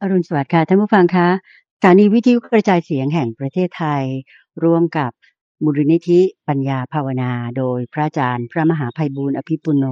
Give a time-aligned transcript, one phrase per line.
[0.00, 1.28] อรุณสวัสดิ์ค่ะท่านผู้ฟังคะ
[1.76, 4.04] สถานีวิทยุกระจายเสียงแห่งประเทศไทย
[4.64, 5.10] ร่วมกับ
[5.64, 9.84] มูลนิธิปัญญาภาวนา โดยพระอาจารย์พระมหาภัยบูร์อภิปุโน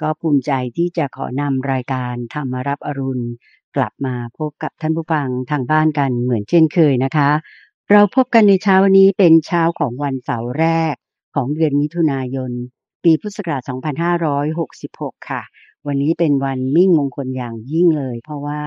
[0.00, 3.26] ก็ภูมิใจที่จะขอนำรายการธรรมรับอรุณ
[3.76, 7.30] กลับมาพบกับท่านผู้ฟังทางบ้านกันเหมือนเช่นเคยนะคะ
[7.90, 10.94] เราพบกันในเช้าวันนี้เป็นเช้าของวันเสาร์แรก
[11.34, 12.52] ของเดือนมิถุนายน
[13.04, 13.62] ปีพุทธศักราช
[14.46, 15.42] 2566 ค่ะ
[15.86, 18.60] วันนี้เป็นวันมิ่งมงคลอย่างยิ่งเลย เพราะว่า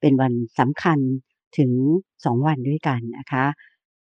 [0.00, 0.98] เป็นวันสำคัญ
[1.58, 1.72] ถึง
[2.24, 3.44] สองวันด้วยกันนะคะ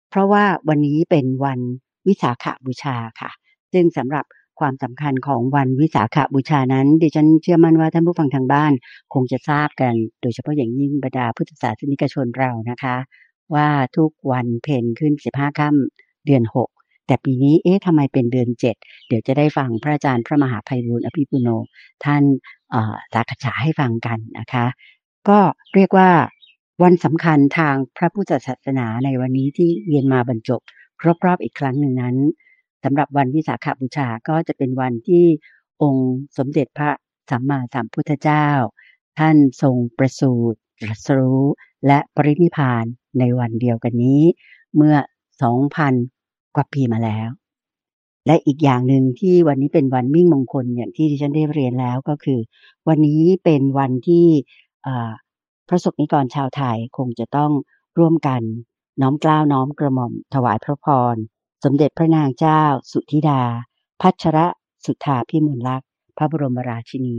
[0.09, 1.59] เพราะว่าวันนี้เป็นวัน
[2.07, 3.31] วิสาขบูชาค่ะ
[3.73, 4.25] ซึ่งสำหรับ
[4.59, 8.71] ความสำคัญของวันวิสาขบูชานั้นดิฉันเชื่อมั่นว่าท่านผู้ฟังทางบ้าน
[9.13, 12.95] คงจะทราบกัน โดยเฉพาะอย่างยิ่งบรรดาพุทธศาสนิกชนเรานะคะ
[13.53, 16.69] ว่าทุกวันเพ็ญขึ้น15ค่ำเดือน6
[17.07, 21.47] แต่ปีนี้เอ๊ะทำไมเป็นเดือน7เดี๋ยวจะได้ฟังพระอาจารย์พระมหาภัยบูร์อภิปุโน
[22.05, 22.23] ท่าน
[23.13, 24.65] สาขฉาให้ฟังกันนะคะ
[25.29, 25.39] ก็
[25.75, 26.09] เรียกว่า
[26.83, 30.61] วันสำคัญทางพระพุทธศาสนาในวันนี้ที่เวียนมาบรรจบ
[31.25, 32.15] รอบๆอีกครั้งหนึ่งนั้น
[32.83, 35.25] สำหรับวันวิสาขบูชาก็จะเป็นวันที่
[35.81, 36.91] องค์สมเด็จพระ
[37.29, 38.47] สัมมาสัมพุทธเจ้า
[39.19, 41.43] ท่านทรงประสูติตรัสรู้
[41.87, 42.85] และปรินิพาน
[43.19, 44.21] ในวันเดียวกันนี้
[44.75, 44.95] เมื่อ
[45.61, 46.12] 2,000
[46.55, 47.29] กว่าปีมาแล้ว
[48.25, 52.39] และอีกอย่างหนึ่งที่วันนี้เป็นวันมิ่งมงคลอย่างที่ดิฉันได้เรียนแล้วก็คือ
[52.87, 54.25] วันนี้เป็นวันที่
[55.67, 57.51] พระสงฆ์นิกรชาวไทยคงจะต้อง
[57.97, 58.41] ร่วมกัน
[59.01, 61.15] น้อมกล้าวน้อมกระหม่อมถวายพระพร
[61.63, 63.41] สมเด็จพระนางเจ้า สุธิดา
[64.01, 64.47] พัชระ
[64.85, 67.17] สุธาพิมลลักษณ์พระบรมราชินี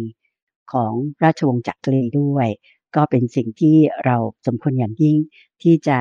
[0.73, 2.49] ของราชวงศ์จักรีด้วย
[2.97, 5.17] ก็เป็นสิ่งที่เราสมควรอย่างยิ่ง
[5.63, 6.01] ที่จะ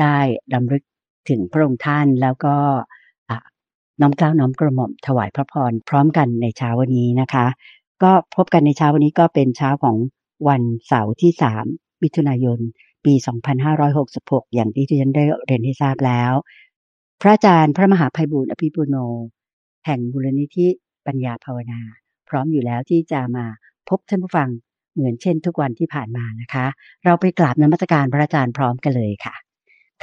[0.00, 0.16] ได้
[0.52, 0.84] ดำลึก
[1.30, 2.56] ถึงพระองค์ท่านแล้วก็
[4.00, 7.46] น้อมกล้าวน้อมกระหม่อมถวายพระพรพร้อมกันในเช้าวันนี้นะคะ
[8.02, 9.96] ก็พบกันในเช้าวันนี้ก็เป็นเช้าของ
[10.48, 11.32] วันเสาร์ที่
[11.66, 12.58] 3มิถุนายน
[13.04, 13.14] ปี
[13.84, 16.32] 2566 อย่างที่ที่ฉันได้เรียนให้ทราบแล้ว
[17.20, 18.96] พระอาจารย์พระมหาภัยบูร์อภิปุโน
[19.86, 20.68] แห่งมูลนิธิ
[21.06, 21.80] ปัญญาภาวนา
[22.28, 23.46] พร้อมอยู่แล้วที่จะมา
[23.88, 24.48] พบท่านผู้ฟัง
[24.92, 26.66] เหมือนเช่นทุกวันที่ผ่านมานะคะ
[27.04, 29.45] เราไปกราบนมัสการพระอาจารย์พร้อมกันเลยค่ะ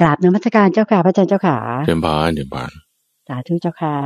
[0.00, 1.56] กราบนมัสการเจ้าค่ะพระอาจารย์เจ้าค่ะ
[1.86, 2.72] เดิมบานเดิมบาน
[3.28, 3.96] สาธุเจ้าค่ะ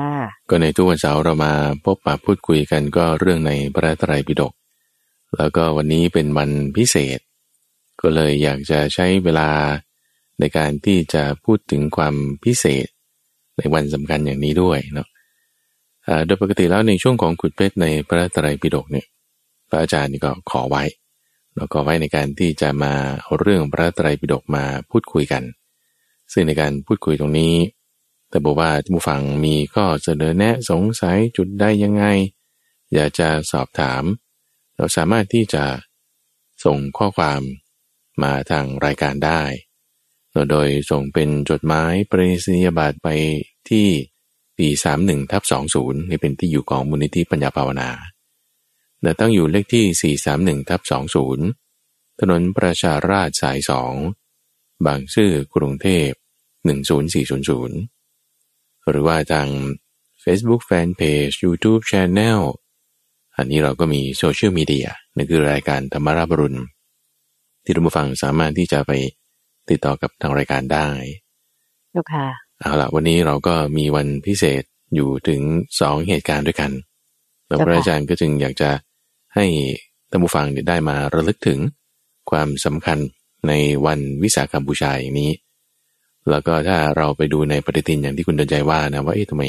[0.50, 1.52] ก็ในทุกวันเสาร์เรามา
[1.84, 4.52] พบปะพูดคุยกันก็เรื่องในพระไตรปิฎก
[5.36, 7.18] แล้วก็วันนี้เป็นวันพิเศษ
[8.00, 9.48] ก็เลยอยากจะใช้เวลา
[10.40, 12.86] ในการที่จะพูดถึงความพิเศษ
[13.58, 15.08] ในวันสำคัญอย่างนี้ด้วยเนาะ
[16.26, 19.06] โดยปกติแล้วในช่วงของขุดเพชรในพระไตรปิฎกเนี่ย
[19.68, 20.84] พระอาจารย์นี่ก็ขอไว้
[21.56, 25.42] แล้วก็ไว้ในการที่จะมาเอาเรื่องพระไตรปิฎกมาพูดคุยกัน
[26.32, 27.54] ซึ่งในการพูดคุยตรงนี้
[28.28, 32.04] แต่บอกว่าผู้ฟังมีข้อเสนอแนะสงสัยจุดได้ยังไง
[32.94, 34.02] อยากจะสอบถาม
[34.76, 35.64] เราสามารถที่จะ
[36.64, 37.40] ส่งข้อความ
[38.22, 39.42] มาทางรายการได้
[40.50, 43.08] โดยส่งเป็นจดหมายปริศนียบัตรไป
[43.68, 43.86] ที่
[44.58, 44.68] ปี
[45.00, 45.42] 31ทับ
[45.74, 47.90] 20 นี่เป็นที่อยู่ของมูลนิธิปัญญาภาวนา
[49.02, 50.16] แต่ตั้งอยู่เลขที่
[50.62, 50.80] 431ทับ
[51.50, 54.17] 20 ถนนประชาราชสาย 2
[54.86, 56.10] บางซื่อกรุงเทพ
[56.90, 59.48] 10400 หรือว่าทาง
[60.24, 62.40] Facebook Fanpage YouTube Channel
[63.36, 66.58] อันนี้เราก็มีโซเชียลมีเดียนั่นคือรายการธรรมราบรุณ
[67.64, 68.92] ที่ท่านผู้ฟังสามารถที่จะไป
[69.70, 70.88] ติดต่อกับทางรายการได้
[71.90, 72.26] เจ้าค่ะ
[72.60, 74.62] เอาละวันนี้เราก็มีวันพิเศษ
[74.94, 75.40] อยู่ถึง
[75.80, 76.70] สองเหตุการณ์ด้วยกัน
[77.46, 78.70] แล้วพระอาจารย์ก็จึงอยากจะ
[79.34, 79.46] ให้
[80.10, 81.58] ท่านผู้ฟังได้มาระลึกถึง
[82.30, 82.98] ความสำคัญ
[83.46, 83.52] ใน
[83.86, 85.32] วันวิสาขบูชาอย่างนี้
[86.30, 89.42] แล้วก็ถ้าเราไปดูในปฏิทินอย่างที่คุณเดินใจว่านะว่าเอ๊ะทำไม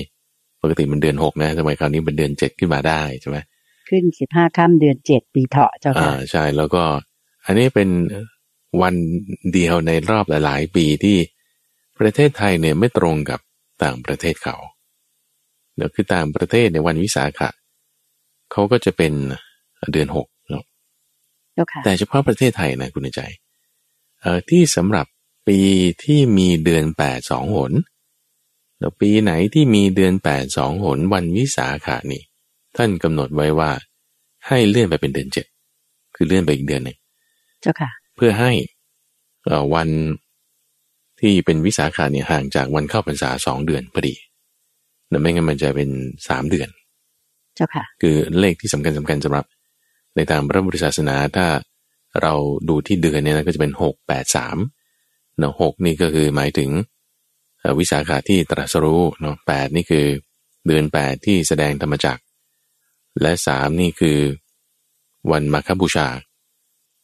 [0.62, 3.38] ปกติมันเดือนหกนะทำไมคราวนี้เป็นเดือนเจ็ดขึ้นมาได้ใช่ไหม
[3.90, 6.84] ขึ้นสิบห้าค่ำเดือนเจ็ดปีเถาะเจ้าค่ะอ่าใช่แล้วก็
[7.46, 7.90] อันนี้เป็น
[8.82, 8.96] วัน
[9.54, 11.18] เดียวในรอบหลาย ๆ ปีที่
[12.00, 13.40] ประเทศไทยเนี่ยไม่ตรงกับ
[13.84, 14.56] ต่างประเทศเขา
[15.76, 17.50] เดี๋ยวคือต่างประเทศในวันวิสาขะ
[18.52, 19.14] เขาก็จะเป็น
[19.92, 20.64] เดือนหกเนาะ
[21.84, 23.49] แต่เฉพาะประเทศไทยนะคุณใจเอ่อ
[24.50, 25.06] ที่สำหรับ
[25.48, 25.60] ปี
[26.04, 27.72] ที่มีเดือนแปดสองหน
[28.80, 32.24] แล้วปีไหนที่มีเดือนแปดสองหนวันวิสาขานี่
[32.78, 33.72] ท่านกำหนดไว้ว่า
[34.48, 35.46] ให้เลื่อนไปเป็นเดือนเจ็ด
[36.16, 36.98] คือเลื่อนไปอีกเดือนหนึ่ง
[37.62, 38.52] เจ้าค่ะ เพื่อให้
[39.74, 39.90] วัน
[41.20, 44.16] ที่เป็นวิสาขาเนี่ยห่างจากวันเข้าพรรษาสองเดือนพอดี
[45.10, 45.90] แต่ไม่งั้นมันจะเป็น
[46.28, 46.70] สามเดือน
[47.56, 49.46] เจ้าค่ะ คือเลขที่สำคัญสำคัญสำหรับ
[50.16, 51.46] ในทางพระพุทธศาสนาถ้า
[52.22, 52.34] เรา
[52.70, 54.58] ดูที่เดือนเนี่ยนะก็จะเป็นหกแปดสาม
[55.38, 56.70] เนาะหกนี่ก็คือหมายถึง
[57.80, 60.06] วิสาขาที่ตรัสรู้เนาะแปดนี่คือ
[60.68, 62.18] เดือนแปดที่แสดงธรรมจัก
[63.22, 64.18] และสามนี่คือ
[65.32, 66.08] วันมาคบูชา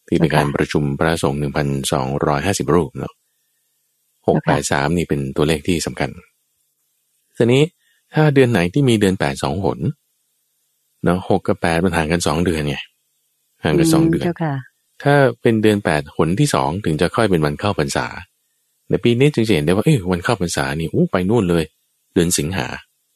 [0.08, 3.14] ที่เป็นการประชุมพระสงฆ์หนึ่งพันสองร้อยห้าสิบรูปเนาะ
[4.28, 6.10] หกแปดสามนี่เป็นตัวเลขที่สำคัญ
[7.38, 7.64] ทีนี้
[8.14, 9.80] ถ้าเดือนไหนที่มีเดือนแปดสองหน
[11.04, 12.78] เนาะหกกับแปดมันห่างกันสองเดือนไง
[13.64, 14.28] ห่างกันสองเดือน
[15.04, 18.08] ถ้าเป็นเดือนแปดหนที่สองถึงจะค่อยเป็นวันเข้าพรรษา
[18.90, 21.64] ในปีนี้จึงจะเห็นได้ว่าเอ้ยวันเข้าพรรษานี่อู้ไปนู่นเลย
[22.14, 22.68] เดือนสิงหา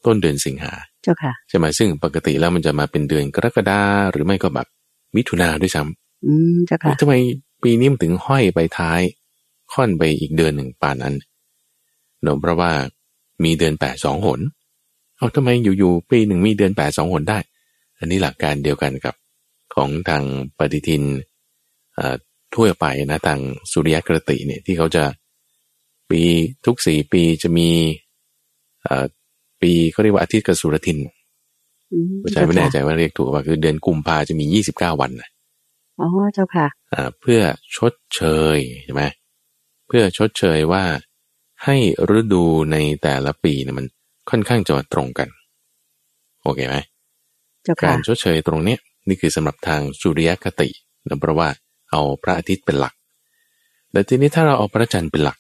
[0.06, 0.74] ต้นเดือนสิงหา
[1.04, 3.82] เจ้าค่ะใช่ไหมซึ่งปกติแล้วมันจะมาเป็นเดือนกรกฎา
[4.12, 4.68] หรือไม่ก็แบบ
[5.16, 7.14] มิถุนาด้วยซ้ำอืมเจ้าค่ะทำไม
[7.64, 9.02] ปีนี้มันถึงห้อยไปท้าย
[9.74, 11.16] ค่อนไปอีกเดือนหนึ่งป่านนั้น
[12.22, 12.72] เนอะเพราะว่า
[13.44, 14.40] มีเดือนแปดสองหน
[15.18, 17.40] เอาทำไมอยู่ๆปีหนึ่งมีเดือนแปดสองหนได้
[17.98, 19.16] อันนี้หลักการเดียวกันกับ
[19.76, 20.24] ของทาง
[20.58, 21.29] ปฏิทินเอ่อ
[22.56, 23.40] ทั่วไปนะทาง
[23.72, 25.04] สุริยคติเนี่ยที่เขาจะ
[26.10, 26.22] ปี
[26.66, 27.70] ทุกสี่ปีจะมี
[28.84, 29.06] เอ่อ
[29.62, 30.98] ปีเขาเรียกว่าอาทิตย์กับสุรทิน
[31.94, 35.30] อืมไม่ใช่ไม่แน่ใจว่าเรียกถูกว่าคือเดือนกุมภาจะมียี่สิบเก้าวันนะ
[36.00, 37.42] อ๋อเจ้าค่ะอ่าเพื่อ
[37.76, 38.22] ชดเช
[38.56, 39.04] ยใช่ไหม
[39.88, 40.84] เพื่อชดเชยว่า
[41.66, 41.78] ให้
[42.18, 43.86] ฤดูในแต่ละปีเนี่ยมัน
[44.30, 45.28] ค่อนข้างจะตรงกัน
[46.44, 46.78] โอเคไหม
[47.64, 50.70] เจ้าการค่ะชดเชยตรงเนี้ยนี่คือสำหรับทางสุริยคติ
[51.08, 51.50] นะเพราะว่า
[51.92, 52.94] เอาพระอาทิตย์เป็นหลัก
[53.92, 55.38] แต่ทีนี้ถ้าเราเอาพระจันทร์เป็นหลัก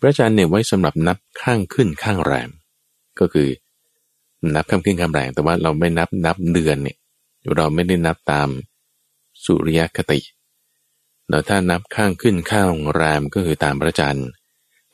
[0.00, 2.50] พระจันทร์เนี่ยไว้สำหรับนับข้างขึ้นข้างแรม
[3.18, 3.48] ก็คือ
[4.54, 6.96] นับข้างขึ้นข้างแรมแต่ว่าเราไม่นับนับเดือนเนี่ย
[7.54, 8.48] เราไม่ได้นับตาม
[9.44, 10.20] สุริยคติ
[11.28, 14.28] แล้วถ้านับข้างขึ้นข้างแรมก็คือตามพระจันทร์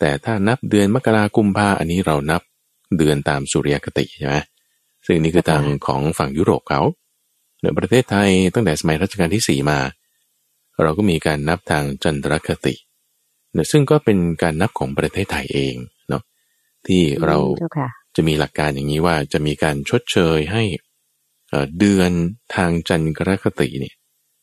[0.00, 2.43] แต่ถ้านับเดือนมกรากุมภาอันนี้เรานับ
[2.99, 4.37] เดือนตามสุริยคติใช่ไหม
[5.06, 6.82] ซึ่งนี่คือทางของฝั่งยุโรปเขา
[7.62, 9.79] ในประเทศไทยตั้งแต่สมัยรัชกาลที่สี่มา
[10.84, 12.75] เราก็มีการนับทางจันทรคติ
[13.52, 15.75] เนี่ยซึ่งก็เป็นการนับของประเทศไทยเอง
[16.08, 16.23] เนาะ
[16.87, 20.62] ที่เราเจ้าค่ะจะมีหลักการอย่างนี้ว่าจะมีการชดเชยให้
[21.50, 22.11] เอ่อเดือน
[22.55, 23.94] ทางจันทรคติเนี่ย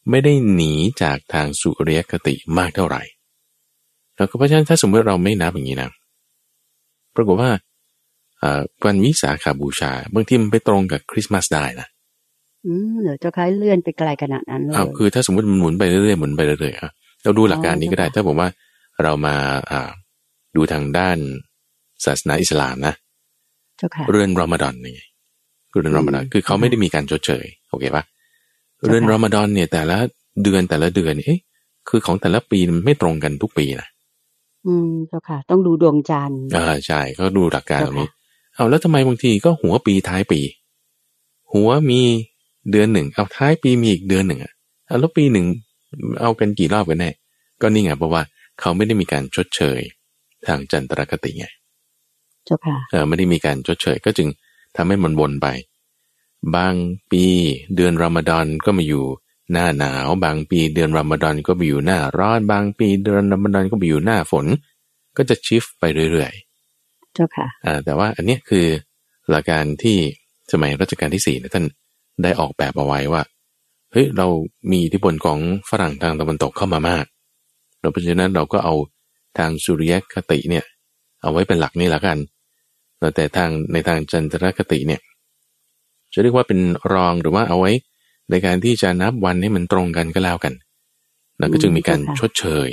[0.09, 3.03] ไม่ได้หนีจากทางสุริยคติมากเท่าไหร่
[4.15, 5.89] แล้วก็เพราะฉะนั้นถ้าสมมติเราไม่นับอย่างนี้นะ
[7.15, 7.51] ปรากฏว่า
[8.39, 11.87] เอ่อวันวิสาขาบูชาบางทีมันไปตรงกับคริสต์มาสได้นะ
[12.65, 16.91] อืมเดี๋ยวเจ้าค่ะเลื่อนไปไกลขนาดนั้นเลยอ้าวคือ ถ้าสมมติมันหมุนไปเรื่อยๆหมุนไปเรื่อยๆอะ
[17.23, 18.49] เราดูหลักการนี้ก็ได้อ๋อถ้าผมว่า
[19.03, 19.35] เรามา
[19.71, 19.89] อ่า
[20.55, 21.17] ดูทางด้าน
[22.05, 22.93] ศาสนาอิสลามนะ
[23.77, 25.01] เจ้าค่ะเรือนรอมฎอนนี่ไง
[25.71, 28.03] เรือนรอมฎอนอืมคือเขาไม่ได้มีการชดเชยโอเคปะ
[28.85, 29.97] จ้ะเรือนรอมฎอนเนี่ย แต่ละ
[30.43, 31.39] เดือนแต่ละเดือนเนี่ยเอ๊ะ
[31.89, 33.87] คือของแต่ละปีมันไม่ตรงกันทุกปีนะ
[34.67, 38.15] อืมเจ้าค่ะ ต้องดูดวงจันทร์อ่าใช่เขาดูหลักการตเจ้ารงนี้ค่ะ
[38.55, 40.39] เอาแล้วทำไมบางทีก็หัวปีท้ายปี
[41.53, 42.01] หัวมี
[42.71, 44.53] เดือนหนึ่ง เอาท้ายปีมีอีกเดือนหนึ่งอะ
[44.87, 45.45] เอาแล้วปีหนึ่ง
[46.21, 47.11] เอากันกี่รอบกันแน่
[47.61, 48.21] ก็นี่ไงเพราะว่า
[48.59, 49.79] เขาไม่ได้มีการชดเชย
[50.47, 51.45] ทางจันทรคติไง
[52.45, 54.27] เจ้าค่ะเออไม่ได้มีการชดเชย ก็จึง
[54.75, 55.47] ทำให้มันวนไป
[56.55, 56.73] บาง
[57.11, 57.23] ปี
[57.75, 59.05] เดือนรอมฎอนก็มาอยู่
[59.51, 64.45] หน้าหนาว บางปีเดือนรอมฎอนก็ไปอยู่หน้าร้อน บางปีเดือนรอมฎอนก็ไปอยู่หน้าฝน
[65.17, 66.31] ก็จะชิฟไปเรื่อย
[67.13, 68.65] เจ้าค่ะๆอ่าแต่ว่าอันเนี้ยคือ
[69.29, 69.97] หลักการที่
[70.51, 71.65] สมัยรัชกาลที่สี่เนี่ยท่าน
[72.23, 73.21] ได้ออกแบบเอาไว้ว่า
[73.91, 74.27] เฮ้ยเรา
[74.71, 75.39] มีอิทธิพลของ
[75.69, 77.05] ฝรั่งทางตะวันตกเข้ามามาก
[77.79, 78.73] เราเพราะฉะนั้นเราก็เอา
[79.37, 80.65] ทางสุริยคติเนี่ย
[81.21, 82.17] เอาไว้เป็นหลักนี่ละกัน
[83.15, 85.01] แต่ทางในทางจันทรคติเนี่ย
[86.13, 86.59] จะเรียกว่าเป็น
[86.93, 87.71] รองหรือว่าเอาไว้
[88.29, 90.53] ในการที่จะนับวันให้มันตรงกันก็แล้วกัน
[91.39, 92.69] แล้วก็จึงมีการอืมค่ะชดเชย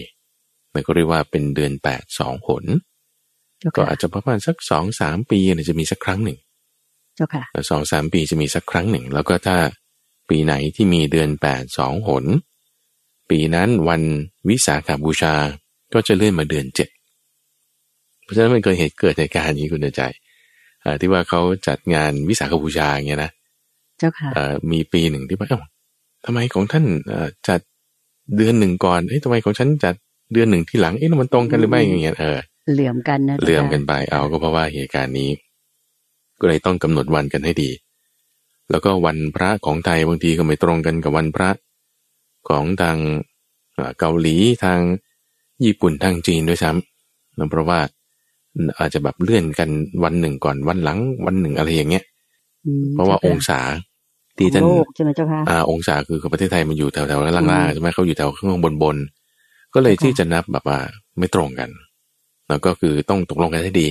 [0.75, 2.65] มันก็เรียกว่าเป็นเดือนแปดสองหน
[3.59, 6.39] เจ้าก็ค่ะอาจจะประมาณสักสองสามปีเนี่ยจะมีสักครั้งหนึ่ง
[7.17, 9.57] เจ้าค่ะสองสามปีจะมีสักครั้งหนึ่ง แล้วก็ถ้า
[10.29, 12.25] ปีไหนที่มีเดือนแปดสองหน
[13.31, 14.03] ปีนั้นวัน
[14.49, 15.35] วิสาขาบูชา
[15.95, 16.89] ก็จะเลื่อนมาเดือนเจ็ด
[18.23, 20.03] เพราะฉะนั้นมันเกิดเหตุเกิดในการณ์นี้คุณเดือนใจ
[20.85, 23.31] อ่าที่ว่าเขาจัดงานวิสาขบูชาอย่างเงี้ยนะ
[23.99, 25.61] เจ้าค่ะเอ่อมีปีหนึ่งที่ว่าเอ้า
[26.25, 27.61] ทำไมของท่านเอ่อจัด
[28.37, 29.95] เดือนหนึ่งก่อนเอ้ยทำไมของฉันจัด
[30.33, 32.39] เดือนหนึ่งที่หลังเอ๊ะแล้วมันตรงกันหรือไม่อย่างเงี้ยเออ
[32.73, 35.31] เหลื่อมกันนะจ้าค่ะเลื่อมกันไปเอาก็เพราะว่าเหตุการณ์นี้
[36.41, 37.71] ก็เลยต้องกำหนดวันกันให้ดี
[38.71, 41.51] แล้วก็วันพระของไทยบางทีก็ไม่ตรงกันกับวันพระ
[42.49, 42.97] ของทาง
[43.75, 44.81] เอ่อเกาหลีทาง
[45.65, 47.79] ญี่ปุ่นทางจีนด้วยซ้ำเนอะเพราะว่า
[48.79, 49.71] อาจจะแบบเลื่อนกัน
[50.05, 52.05] วันหนึ่งก่อนวันหลังวันหนึ่งอะไรอย่างเงี้ย
[52.67, 53.61] อืมเพราะว่าจ้องศา
[54.39, 60.79] ที่ท่านโลกใช่ไหมเจ้าค่ะอ่าองศาคือของประเทศไทยมันอยู่แถวแถวๆล่างอืๆมใช่ไหมเขาอยู่แถวข้างบนบนๆก็เลยค่ะที่จะนับแบบว่า
[61.19, 61.71] ไม่ตรงกัน
[62.49, 63.89] แล้วก็คือต้องตกลงกันให้ดี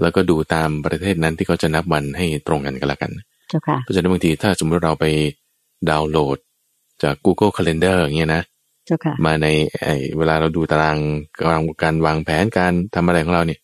[0.00, 3.10] แล้วก็ดูตามประเทศนั้นที่เขาจะนับวันให้ตรงกันก็แล้วกัน
[3.48, 5.06] เจ้าค่ะเพราะฉะนั้นบางทีถ้าสมมติเราไป
[5.90, 6.38] ดาวน์โหลด
[7.02, 8.42] จาก Google Calendar อย่างเงี้ยนะ
[8.86, 9.46] เจ้าค่ะมาใน
[9.82, 10.98] ไอ้เวลาเราดูตาราง
[11.38, 13.60] การการวางแผนการทำอะไรของเราเนี่ย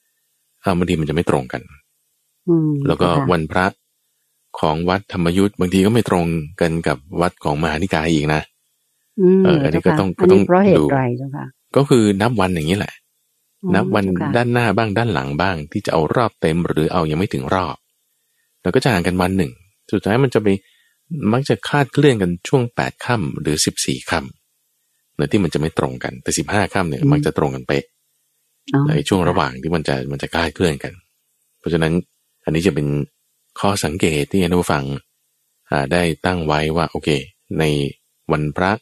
[0.62, 1.62] อ่าบางทีมันจะไม่ตรงกัน
[2.48, 3.66] อืมแล้วก็เจ้าค่ะวันพระ
[4.60, 6.26] ของวัดธรรมยุทธ์บางทีก็ไม่ตรง
[6.60, 8.42] กันกับวัดของมหานิกายอีกนะ
[9.44, 11.46] เอออันนี้ก็ต้องก็ต้องเพราะเหตุไรเจ้าค่ะ
[11.76, 12.92] ก็คือนับวันอย่างนี้แหละ
[13.74, 17.76] นับวันด้านหน้าบ้างด้านหลังบ้าง ที่จะเอารอบเต็มหรือเอายังไม่ถึงรอบ
[18.62, 19.52] เราก็จะห่างกันวันหนึ่ง
[19.92, 20.48] สุดท้ายมันจะไป
[21.32, 27.84] มักจะคาดเคลื่อนกันช่วงแปดค่ำหรือสิบสี่ค่ำเนื้อที่มันจะไม่ตรงกันแต่สิบห้าค่ำเนี่ยมักจะตรงกันเป๊ะ
[28.88, 30.92] ในช่วงระหว่างที่มันจะมันจะคลาดเคลื่อนกัน
[31.58, 31.92] เพราะฉะนั้น
[32.44, 32.86] อันนี้จะเป็น
[33.60, 34.84] ข้อสังเกตที่ท่านผู้ฟัง
[35.92, 37.08] ได้ตั้งไว้ว่าโอเค
[37.58, 37.64] ใน
[38.32, 38.72] วันพระ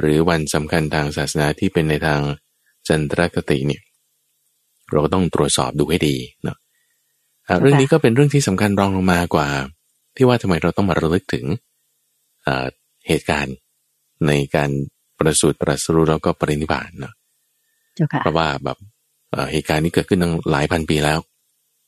[0.00, 2.20] หรือวันสำคัญทางศาสนาที่เป็นในทาง
[2.88, 3.82] จันทรคติเนี่ย
[4.92, 6.56] เราก็ต้องตรวจสอบดูให้ดีเนาะ
[7.60, 9.48] เรื่องนี้ก็เป็นเรื่องที่สำคัญรองลงมากว่า
[10.16, 11.44] ที่ว่าทำไมเราต้องมาระลึกถึง
[13.08, 13.56] เหตุการณ์
[14.26, 14.70] ในการ
[15.18, 17.14] ประสูติตรัสรู้แล้วก็ปรินิพพานเนาะ
[18.22, 18.78] เพราะว่าแบบ
[19.52, 21.18] เหตุการณ์นี้เกิดขึ้นตั้งหลายพันปีแล้ว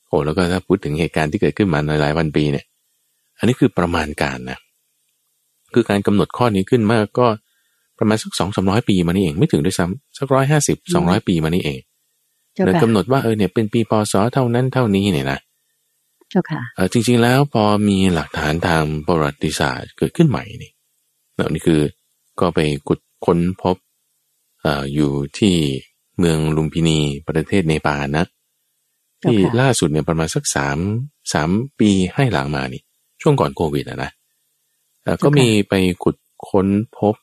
[0.06, 2.64] โอ้แล้วก็ถ้าพูดถึงเหตุการณ์ที่เกิดขึ้นมาในหลายพันปีเนี่ย
[3.38, 4.58] อันนี้คือประมาณการนะ
[5.74, 7.26] คือการกำหนดข้อนี้ขึ้นมาก็
[7.98, 11.80] ประมาณสักสองสามร้อยปีมานี่เอง ไม่ถึงด้วยซ้ำสักร้อยห้าสิบสองร้อยปีมานี่เอง
[12.62, 15.38] เลยกำหนดว่าเออเนี่ยเป็นปีพศเท่านั้นเท่านี้เนี่ยนะ
[16.30, 20.72] เจ้าค่ะเออจริง ๆ แล้วพอมีหลักฐานทางประวัติศาสตร์เกิดขึ้นใหม่นี่
[21.52, 21.80] นี่คือ
[22.40, 23.76] ก็ไปกุดค้นพบ
[24.64, 25.54] ออยู่ที่
[26.18, 28.26] เมืองลุมพินีประเทศเนปาลนะ
[29.22, 30.78] ที่ล่าสุดเนี่ยประมาณสักสาม
[31.32, 32.82] สามปีให้หลังมานี่
[33.22, 34.10] ช่วงก่อนโควิดนะนะ
[35.24, 36.16] ก็มีไปขุด
[36.48, 37.14] ค้นพบ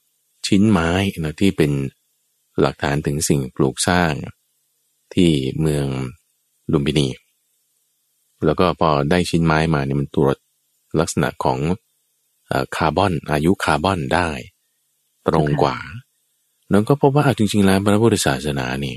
[0.47, 1.71] ชิ้นไม้นะที่เป็น
[2.61, 4.11] หลักฐานถึงสิ่งปลูกสร้าง
[5.13, 5.85] ที่เมือง
[6.71, 7.07] ลุมพินี
[8.45, 10.37] แล้วก็พอได้ชิ้นไม้มาเนี่ยมันตรวจ
[10.99, 11.59] ลักษณะของ
[12.75, 14.29] คาร์บอนอายุคาร์บอนได้
[15.27, 15.77] ตรงกว่า
[16.69, 18.95] แล้วก็พบว่าจริงๆแล้วพระพุทธศาสนานี่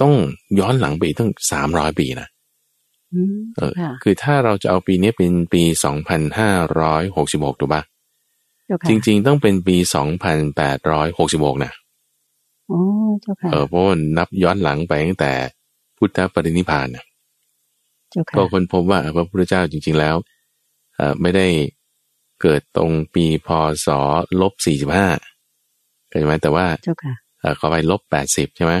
[0.00, 0.14] ต้อง
[0.58, 2.28] ย้อนหลังไปตั้งสามร้อยปีนะ
[3.56, 6.50] เออคือถ้าเราจะเอาปีนี้เป็นปีสองพันห้า
[6.80, 7.82] ร้อยหกสิบหกถูกปะ
[8.88, 11.72] จริง ๆ ต้องเป็นปีสองพันแปดร้อยหกสิบหกนะ
[12.70, 12.80] อ๋อ
[13.22, 13.82] เจ้าค่ะเออเพราะ
[14.18, 15.32] นับย้อนหลังไปตั้งแต่
[15.96, 17.04] พุทธปรินิพานนะ
[18.36, 20.16] ก็คนพบว่าพระพุทธเจ้าจริง ๆแล้ว
[20.96, 21.46] เออไม่ได้
[22.42, 23.48] เกิดตรงปีพ
[23.86, 23.88] ศ
[24.40, 25.08] ลบสี่สิบห้า
[26.08, 27.14] เข้าใจไหมแต่ว่าเจ้าค่ะ
[27.60, 28.74] ขอไปลบแปดสิบใช่ไหม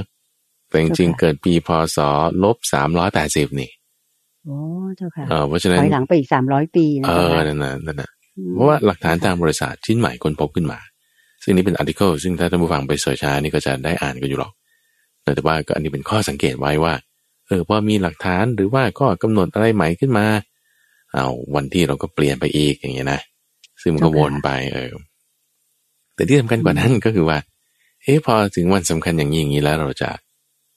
[0.68, 1.98] แต่จริงๆเกิดปีพศ
[2.44, 3.70] ลบสามร้อยแปดสิบนี่
[4.44, 4.56] โอ้
[4.96, 8.10] เจ้าค่ะเออเพราะฉะนั้นถอยหลังไปอีกสามร้อยปีนะเออนั่นน่ะนั่นน่ะ
[8.52, 10.78] เพราะว่าหลักฐานทางบริษัทชิ้นใหม่คนพบขึ้นมา
[11.42, 14.52] ซึ่งนี้เป็นอาร์ติเคิลซึ่งถ้าท่านผู้ฟังไปเสิร์ชานี่ก็จะได้อ่านกันอยู่หรอก
[15.22, 16.94] แต่ว่าก็อันนี้เป็นข้อสังเกตไว้ว่า
[17.46, 20.26] เออพอมีหลักฐานหรือว่าก็กำหนดอะไรใหม่ขึ้นมา
[21.12, 23.20] เอาวันที่เราก็เปลี่ยนไปอีกอย่างเงี้ยนะ
[23.82, 24.90] ซึ่งมันก็วนไปเออ
[26.14, 27.38] แต่ที่สำคัญกว่านั้นก็คือว่า
[28.02, 30.10] เอ๊ะพอถึงวันสำคัญอย่างนี้อย่างนี้แล้วเราจะ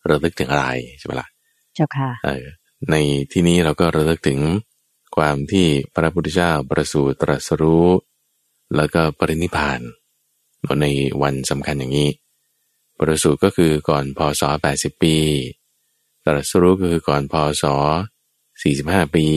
[0.09, 0.65] ระลึกถึงอะไร
[0.97, 1.27] ใช่ไหมล่ะ
[1.75, 2.45] เจ้าค่ะ เออ
[2.91, 2.95] ใน
[3.31, 4.39] ที่นี้เราก็ระลึกถึง
[5.15, 5.65] ความที่
[5.95, 7.87] พระพุทธเจ้าประสูติตรัสรู้
[8.75, 9.79] แล้วก็ปรินิพาน
[10.81, 10.85] ใน
[11.21, 12.09] วันสำคัญอย่างนี้
[12.99, 14.43] ประสูติก็คือก่อนพศ
[14.73, 15.15] 80 ปี
[16.25, 17.63] ตรัสรู้ก็คือก่อนพศ
[18.39, 19.27] 45 ปี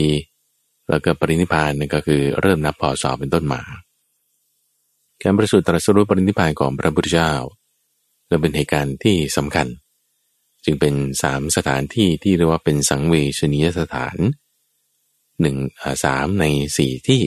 [0.89, 3.61] แล้วก็ปรินิพานนั่นก็คือเริ่มนับพศเป็นต้นมา
[5.21, 7.33] การประสูติตรัสรู้ปรินิพานของพระพุทธเจ้า
[8.29, 9.67] ก็เป็นเหตุการณ์ที่สำคัญ
[10.65, 14.17] จึงเป็นสามสถานที่ที่เรียกว่าเป็นสังเวชนียสถาน
[15.41, 15.57] หนึ่ง
[16.03, 16.45] สามใน
[16.77, 17.23] สี่ที่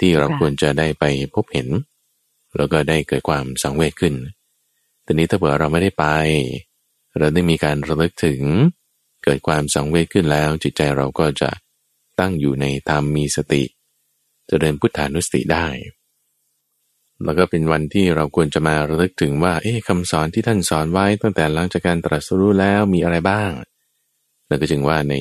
[0.00, 1.68] ที่เราควรจะได้ไปพบเห็น
[2.56, 4.14] แล้วก็ได้เกิดความสังเวชขึ้น
[5.02, 6.04] แต่นี้ถ้าเผื่อเราไม่ได้ไป
[7.18, 8.40] เราได้มีการระลึกถึง
[9.24, 11.50] เกิดความสังเวชขึ้นแล้ว จิตใจเราก็จะ
[12.18, 13.68] ตั้งอยู่ในธรรมมีสติจ
[14.46, 15.66] เจริญพุทธานุสติได้
[17.24, 23.50] แล้วก็เป็นวันที่เราควรจะมาระลึกถึงว่า เอ๊ะคำสอนที่ท่านสอนไว้ตั้งแต่หลังจากการตรัสรู้แล้วมีอะไรบ้าง
[24.46, 25.14] แล้วก็จึงว่าใน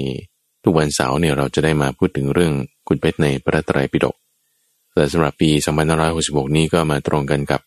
[0.64, 2.54] ทุกวันเสาร์เนี่ยเราจะได้มาพูดถึงเรื่อง
[2.88, 4.16] คุณเพชรในพระไตรปิฎก
[4.94, 5.50] แต่สำหรับปี
[6.04, 7.62] 2566 นี้ก็มาตรงกันกับ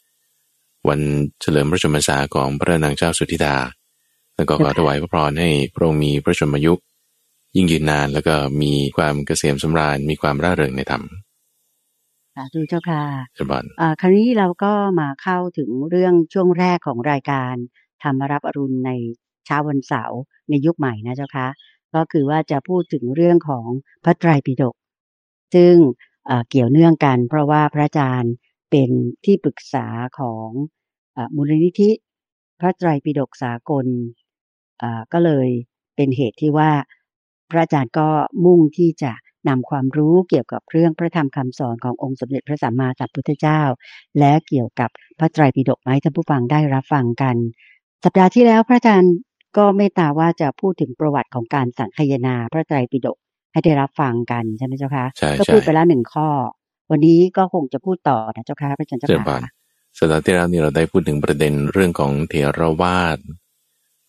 [0.89, 1.01] วัน
[1.41, 3.57] เฉลิมพระชนมพรรษาของพระนางเจ้าสุธิดา
[4.37, 6.73] แล้วก็ขอถวายพระพรให้พระองค์มีพระชนมยุ
[7.57, 11.03] ยิ่งยืนนานแล้วก็มีความเกษมสำราญมีความร่าเริงในธรรม
[12.35, 13.03] สาธุเจ้าค่ะ
[13.35, 13.65] เจ้าบอน
[14.01, 17.55] คราวนี้เราก็มาเข้าถึงเรื่องช่วงแรกของรายการ
[18.03, 18.91] ธรรมรับอรุณใน
[19.47, 21.47] เช้าวันเสาร์ในยุคใหม่นะเจ้าค่ะ
[21.95, 23.67] ก็คือว่าจะพูดถึงเรื่องของ
[24.05, 24.75] พระไตรปิฎก
[25.55, 25.75] ซึ่ง
[26.49, 28.33] เกี่ยวเนื่องกัน เพราะว่าพระอาจารย์
[28.71, 28.91] เป็น
[29.25, 29.87] ที่ปรึกษา
[30.19, 30.49] ของ
[31.17, 31.91] อมูลนิธิ
[32.61, 33.87] พระไตรปิฎกสากล
[35.13, 35.49] ก็เลย
[35.97, 36.71] เป็นเหตุที่ว่า
[37.51, 38.09] พระอาจารย์ก็
[38.45, 39.13] มุ่งที่จะ
[39.49, 43.61] นำความรู้เกี่ยวกับเรื่องพระธรรมคำสอนขององค์สมเด็จพระสัมมาสัมพุทธเจ้า
[44.19, 47.37] และเกี่ยวกับพระไตรปิฎกไหมท่านผู้ฟังได้รับฟังกัน
[48.05, 49.15] สัปดาห์ที่แล้วพระอาจารย์
[49.57, 53.19] ก็เมตตาว่าจะพูดถึงประวัติของการสังคยนาพระไตรปิฎก
[53.55, 56.29] ให้ได้รับฟังกันใช่ไหมเจ้าคะใช่ก็พูดไปแล้วหนึ่งข้อ
[56.91, 59.51] วันนี้ก็คงจะพูดต่อนะเจ้าค่ะพระอาจารย์เจ้าค่ะ
[59.99, 63.19] สัปดาห์ที่แล้วนี่เราได้พูดถึงประเด็นเรื่องของเทรวาส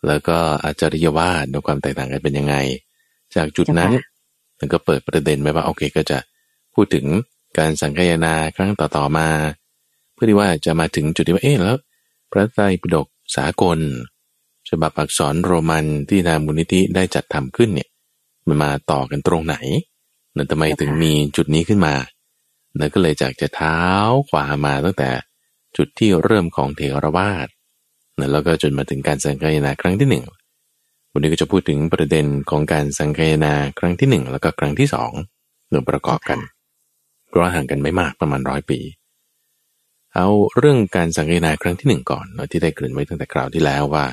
[0.07, 2.55] แล้วก็อาจาริยวาสในความแตกต่างกันเป็นยังไง
[3.35, 3.91] จากจุดนั้น
[4.59, 6.17] มันก็เปิดประเด็นไปว่าโอเคก็จะ
[6.75, 7.05] พูดถึง
[7.57, 9.27] การสังคายนาครั้งต่อๆมา
[10.13, 11.77] เพื่อที่ว่าจะมาถึงจุดที่ว่าเอ๊ะแล้ว
[12.31, 13.79] พระไตรปิฎกสากล
[14.69, 17.89] ฉบับอักษรโรมันที่ทางมูลนิธิได้จัดทำขึ้นเนี่ย
[18.47, 19.55] มันมาต่อกันตรงไหน
[20.35, 21.95] นั่นทำไมถึงมีจุดนี้ขึ้นมา
[22.79, 23.79] นั่นก็เลยจากจะเท้า
[24.29, 25.09] ขวามาตั้งแต่
[25.77, 27.47] จุดที่เริ่มของเทรวาส
[28.19, 30.25] นะแล้วก็จนมาถึงการสังคายนาครั้งที่หนึ่ง
[31.11, 35.11] วันนี้ก็จะพูดถึงประเด็นของการสังคายนาครั้งที่หนึ่งแล้วก็ครั้งที่สอง
[35.69, 36.39] เนื่อประกอบกัน
[37.29, 38.79] เพราะห่างกันไม่มากประมาณร้อยปี
[40.13, 44.05] เอาเรื่องการสังคายนาครั้งที่หนึ่งก่อนที่ได้เกริ่นไว้ตั้งแต่คราวที่แล้วว่า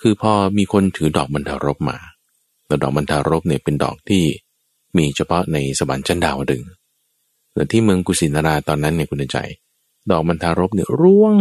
[0.00, 1.98] คือพอมีคนถือดอกบรรทารบมา
[2.72, 4.24] แล้วดอกบรรทารบเนี่ยเป็นดอกที่
[4.96, 6.62] มีเฉพาะในสวรรค์ชั้นดาวดึง
[7.52, 9.38] แต่ที่เมืองกุสินาราตอนนั้นเนี่ยคุณใจ
[10.10, 11.36] ดอกมันทารบเนี่ยร่วง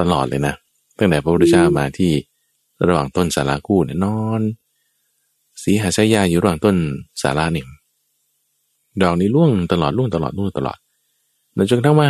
[0.00, 0.54] ตลอดเลยนะ
[0.98, 2.12] ตั้งแต่พระพุทธเจ้ามาที่
[2.86, 4.42] ระหว่างต้นสาราคู่เนี่ยนอน
[5.62, 6.76] สีหาชายาอยู่ระหว่างต้น
[7.22, 7.66] สาราเนี่ย
[9.02, 10.78] ดอกนี้ร่วงตลอดร่วงตลอดร่วงตลอด
[11.70, 12.08] จนกระทั่งว่า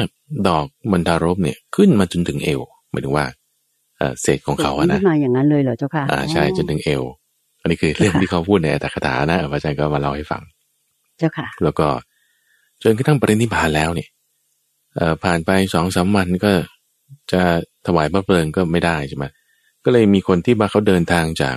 [0.48, 3.26] ดอกมันทารบเนี่ยขึ้นมาจนถึงเอวหมายถึงว่า
[4.20, 7.02] เศษของเขาอะนะมาอย่างนั้นเลยเหรอเจ้าค่ะอ่าใช่จนถึงเอว
[7.64, 10.42] อันนี้คือเรื่องที่เขาพูดในอัตถกถานะอาจารย์ก็มาเล่าให้ฟัง
[11.18, 11.86] เจ้าค่ะ แล้วก็
[12.82, 14.08] จนกระทั่งปรินิพานแล้วเนี่ย
[15.24, 16.52] ผ่านไปสองสามวันก็
[17.32, 17.42] จะ
[17.86, 19.24] ถวายพระเพลิงก็ไม่ได้ใช่ไหม
[19.84, 21.56] ก็เลยมีคนที่มาเขาเดินทางจาก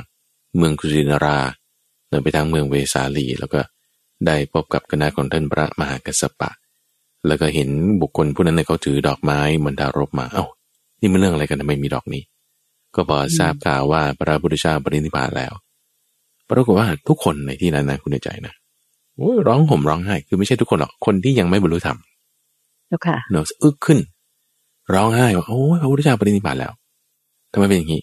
[0.58, 1.40] เมืองกุสินารา
[2.10, 3.60] เดินไปทางเมืองเวสาลี แล้วก็
[4.28, 6.52] ได้พบกับคณะของท่านพระมหากัสสปะ
[7.28, 7.70] แล้วก็เห็น
[8.02, 10.46] บุคคลผู้นั้นเขาถือดอกไม้มันดารบมา เอา้า
[11.00, 12.24] นี่มันเรื่องอะไรกันทำไมมีดอกนี้
[12.96, 15.54] ก็พอทราบข่าวว่าพระพุทธเจ้าปรินิพพานแล้ว
[16.50, 18.54] ปรากฏว่าทุกคนในที่นั้นนะคุณใจนะ
[19.18, 21.98] โอ้ยร้องห่มร้องไห้คือไม่ใช่ทุกคนหรอกคนที่ยังไม่บรรลุธรรม
[22.88, 24.00] เจ้าค่ะเนาะอึกขึ้น
[24.94, 26.74] ร้องไห้ว่าโอ้ยพระพุทธเจ้าปรินิพพานแล้ว
[27.52, 28.02] ทำไมเป็นอย่างนี้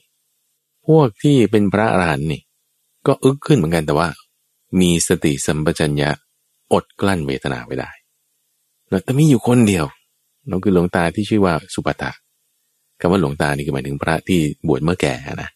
[0.86, 2.40] พวกที่เป็นพระอรหันต์นี่
[3.06, 4.08] ก็อึกขึ้นเหมือนกันแต่ว่า
[4.80, 6.10] มีสติสัมปชัญญะ
[6.72, 7.90] อดกลั้นเวทนาไม่ได้
[8.88, 9.84] แล้วแต่มีอยู่คนเดียว
[10.48, 12.10] นั่นคือหลวงตาที่ชื่อว่าสุปตะ
[13.00, 15.48] คำว่าหลวงตานี่คือหมายถึงพระที่บวชเมื่อแก่นะ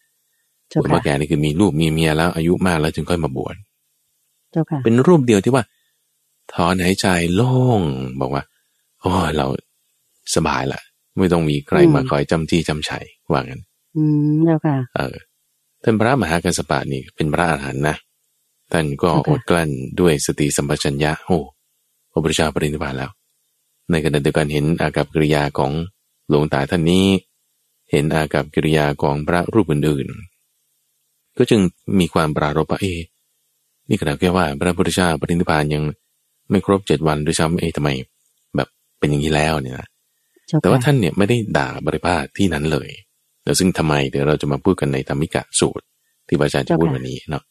[0.77, 3.55] บวชเมื่อแก่นี่คือมีลูกมีเมียแล้ว อายุมากแล้วจึงค่อยมาบวช
[4.83, 5.63] เป็นรูปเดียวที่ว่า
[6.53, 7.81] ถอนหายใจโล่ง
[8.21, 8.43] บอกว่า
[9.01, 9.47] โอ้เรา
[10.35, 10.81] สบายละ
[11.17, 13.61] ไม่ต้องมีใครมาคอยจำจี้จำชัยว่างั้น
[13.95, 15.15] อืมแล้วค่ะ เออ
[15.83, 17.95] ท่านพระมหากัสปะนี่เป็นพระอรหันต์นะ
[18.71, 21.37] ท่านก็อดกลั้นด้วยสติสัมปชัญญะโอ้
[22.11, 23.11] พระพุทธเจ้าปรินิพพานแล้ว
[23.91, 25.71] ในขณะเดียวกันเห็นอากับกิริยาของ
[26.29, 27.05] หลวงตาท่านนี้
[27.91, 30.28] เห็นอากับกิริยาของพระรูปอื่นๆ
[31.39, 31.61] ก็จึง
[31.99, 32.93] มีความปรารบว่าเอ๊
[33.89, 35.83] นี่ขนาดแค่ว่าพระพุทธเจ้าปรินิพพานยัง
[36.49, 37.89] ไม่ครบเจ็ดวันด้วยซ้ำเอ๊ะทำไม
[38.99, 39.87] เป็นอย่างนี้แล้วเนี่ยนะ
[40.61, 42.89] แต่ว่าท่านเนี่ยไม่ได้ด่าบริภาคที่นั้นเลย
[43.43, 45.85] แล้วซึ่งทำไมเดี๋ยวเราจะมาพูดกันในธรรมิกะสูตร
[46.27, 47.43] ที่อาจารย์จะพูดวันนี้เนาะ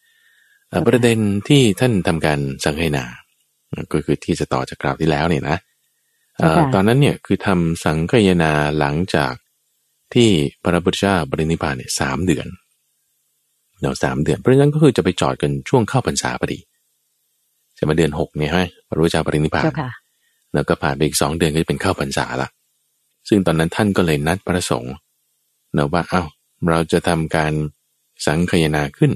[0.88, 3.05] ประเด็นที่ท่านทำการสังเนา
[3.92, 5.59] ก็คือที่จะต่อจากกล่าวที่แล้วเนี่ยนะ
[6.74, 9.35] ตอนนั้นเนี่ยคือทำสังเยนาหลังจาก
[10.14, 10.29] ที่
[10.62, 12.46] พระพุทธเจ้าบริณิพานเนี่ยสามเดือน
[13.81, 16.59] เนาะสามเดือน เพราะฉะนั้นก็คือจะไปจอดกันช่วงเข้าพรรษาพอดี
[17.79, 19.64] จะมาเดือนหกเนี่ยให้พระพุทธเจ้าบริณิพาน
[20.55, 22.49] แล้วก็ผ่านไปอีกสองเดือนก็จะเป็นเข้าพรรษาละ
[23.29, 24.95] ซึ่งตอนนั้นท่านก็เลยนัดพระสงฆ์
[25.75, 26.23] เนะว่าเอา้า
[26.71, 27.53] เราจะทำการ
[28.27, 29.12] สังคยนาขึ้น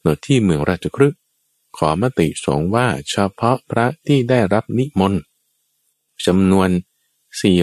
[0.00, 1.14] โนที่เมืองราชครึก
[1.76, 5.20] ขอมติสงฆ์ว่าเฉพาะพระที่ได้รับนิมนต์
[6.26, 6.68] จำนวน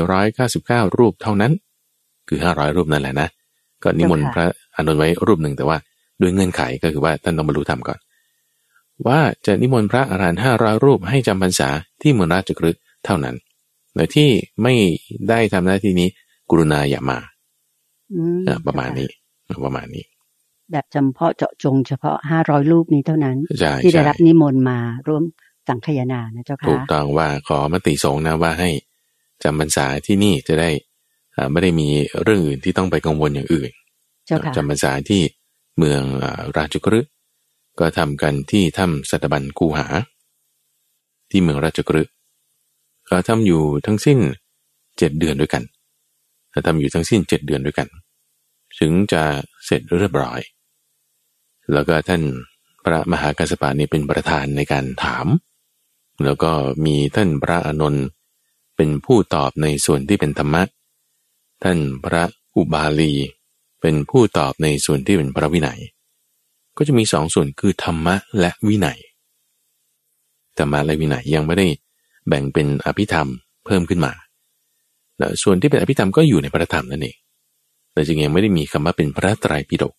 [0.02, 1.54] 499 รูปเท่านั้น
[2.28, 3.30] คือ 500 รูปนั่นแหละนะ
[3.84, 4.46] ก็นิมนต์พระ
[4.76, 5.78] อนุนไว้รูปหนึ่งแต่ว่า
[6.22, 8.00] ด้วยเงื่อนไขก็คือว่าท่านต้องบรรลุธรรมก่อน
[9.08, 11.70] ว่าจะนิมนต์พระอรหันต์ห้าร้อยรูปให้จำพรรษา
[12.02, 13.36] ที่เมืองราชครึกเท่านั้น
[13.96, 14.30] โดยที่
[14.64, 14.74] ไม่
[15.30, 16.08] ได้ทำหน้าที่นี้
[16.50, 17.20] กรุณาอย่ามา
[18.68, 19.10] ประมาณนี้
[19.66, 20.06] ประมาณนี้
[20.72, 23.38] แบบเฉพาะเจาะจงเฉพาะห้าร้อยรูปนี้เท่านั้น
[23.84, 25.24] ที่ได้รับนิมนต์มาร่วม
[25.68, 28.70] สังขยานะเจ้าค่ะถูกต้องว่าขอมติสงฆ์นะว่าให้
[29.44, 30.70] จำพรรษาที่นี่จะได้
[31.52, 31.88] ไม่ได้มี
[32.24, 33.72] เรื่องอื่นที่ต้องไปกังวลอย่างอื่น
[34.56, 35.22] จำพรรษาที่
[35.78, 36.04] เมือง
[36.58, 37.12] ราชกฤห์
[37.80, 39.88] ก็ทำกันที่ถ้ำสัตบันกูหา
[41.30, 42.14] ที่เมืองราชกฤห์
[43.10, 44.20] ก็ทำอยู่ทั้งสิ้น
[44.98, 45.64] เจ็ดเดือนด้วยกัน
[46.68, 47.88] ทำอยู่ทั้งสิ้นเจ็ดเดือนด้วยกัน
[48.80, 49.24] ถึงจะ
[49.66, 50.40] เสร็จเรียบร้อย
[51.74, 52.22] แล้วก็ท่าน
[52.86, 55.28] พระมหากัสปะนี่เป็นประธานในการถาม
[56.24, 56.52] แล้วก็
[56.86, 58.06] มีท่านพระอนนท์
[58.76, 60.64] เป็นผู้ตอบในส่วนที่เป็นธรรมะ
[61.64, 62.24] ท่านพระ
[62.56, 63.14] อุบาลี
[63.82, 65.80] เป็นผู้ตอบในส่วนที่เป็นพระวินัย
[66.78, 69.00] ก็จะมีสองส่วนคือธรรมะและวินัย
[70.58, 71.68] ธรรมะและวินัยยังไม่ได้
[72.28, 73.28] แบ่งเป็นอภิธรรม
[73.66, 74.14] เพิ่มขึ้นมา
[75.22, 77.18] นะส่วนที่เป็นอภิธรรมก็อยู่ในพระธรรมนั่นเอง
[77.94, 79.94] แต่จริงๆไม่ได้มีคำว่าเป็นพระไตรปิฎก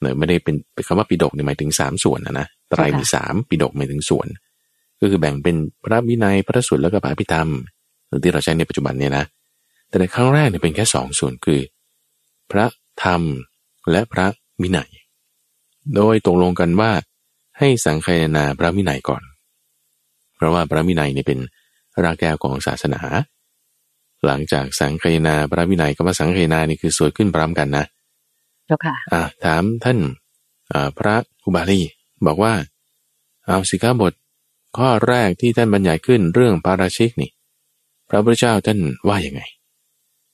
[0.00, 4.26] เนะไม่ได้เป็นเป็นคำว่าปิฎกเนี่ยหมายถึงสามส่วนนะนะไตรมีสามปิฎกหมายถึงส่วน
[5.00, 7.48] ก็คือแบ่งเป็นพระวินัยพระสูตรแล้วก็พระอภิธรรม
[8.22, 9.24] ที่เราใช้ในปัจจุบันเนี่ยนะ
[9.88, 11.60] แต่ในครั้งแรกเนี่ยเป็นแค่สองส่วนคือ
[12.50, 12.66] พระ
[13.02, 13.22] ธรรม
[13.90, 14.26] และพระ
[14.62, 14.90] วินัย
[15.96, 16.92] โดยตกลงกันว่า
[17.58, 19.22] ให้สังคายนาพระวินัยก่อน
[20.36, 21.38] เพราะว่าพระวินัยเนี่ยเป็น
[22.04, 23.00] รากแก้วของศาสนา
[24.26, 27.84] หลังจากสังคายนาพระวินัยกับว่าสังคายนานี่คือสวดขึ้นพร้อมกันนะ
[28.66, 29.98] เจ้าค่ะอ่าถามท่าน
[30.98, 31.80] พระอุบาลี
[32.26, 32.52] บอกว่า
[33.46, 34.12] เอาสิกขาบท
[34.78, 37.30] ข้อแรกที่ท่านบรรยายขึ้นเรื่องปาราชิกนี่
[38.08, 39.40] พระพุทธเจ้าท่านว่าอย่างไง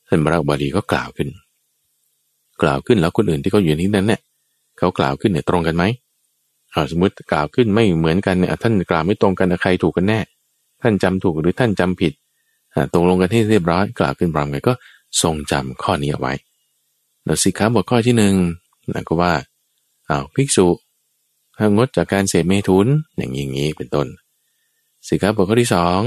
[0.09, 1.29] ท่านพระอุบาลีก็กล่าวขึ้น
[2.62, 4.21] กล่าวขึ้นแล้วคนอื่นที่เขาอยู่ที่นั้นเนี่ย
[4.79, 5.85] เขากล่าวขึ้นเนี่ยตรงกันไหม
[6.90, 10.21] สมมติกล่าวขึ้นไม่เหมือนกันเนี่ยท่านกล่าวไม่ตรงกันใครถูกกันแน่
[10.83, 12.12] ท่านจำถูกหรือท่านจำผิด
[12.92, 14.73] ตรงลงกันให้เรียบร้อยกล่าวขึ้นพร้อมกันก็
[15.23, 16.33] ทรงจำข้อนี้เอาไว้
[17.25, 18.35] แล้วสิขาบทข้อที่หนึ่ง
[18.92, 19.33] นะก็ว่า
[20.09, 20.66] อ้าวภิกษุ
[21.59, 24.07] ห้างดจากการเสพเมถุนอย่างนี้เป็นต้น
[25.09, 26.01] สิขาบทข้อที่สอง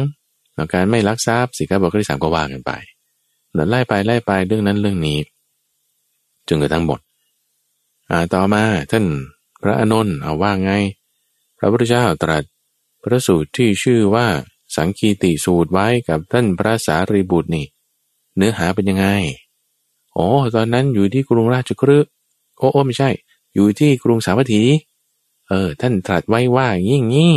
[0.73, 2.71] การไม่ลักทรัพย์สิขาบทข้อที่สามก็ว่ากันไป
[3.53, 5.17] แล้วไล่ไปไล่ไปเรื่องนั้นเรื่องนี้
[6.49, 6.99] จนกระทั่งหมด
[8.09, 9.05] อ่าต่อมาท่าน
[9.61, 10.71] พระอนนท์เอาว่าไง
[11.57, 12.43] พระพุทธเจ้าตรัส
[13.03, 14.27] พระสูตรที่ชื่อว่า
[14.75, 17.65] สังคีติสูตรไว้กับท่านพระสารีบุตรนี่
[18.35, 19.05] เนื้อหาเป็นยังไง
[20.13, 22.09] โอ้ตอนนั้นอยู่ที่กรุงราชกฤห์
[22.57, 23.09] โอ้โอ้ไม่ใช่
[23.53, 24.63] อยู่ที่กรุงสาวัตถี
[25.47, 27.33] เออ ท่านตรัสไว้ว่างี้งี้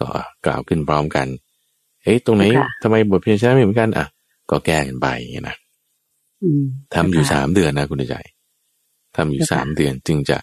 [0.00, 0.08] ก็
[0.44, 1.26] กล่าวขึ้นพร้อมกัน
[2.02, 2.44] เอ๊ะตรงไหน
[2.82, 4.06] ทำไมบทเพียรชนะไม่เหมือนกันอะ
[4.50, 5.56] ก็แก้กันไปอย่างนี้นะ
[6.94, 8.16] ทำอยู่สามเดือนนะคุณใจ
[9.16, 10.38] ทำอยู่สามเดือนจึงจะ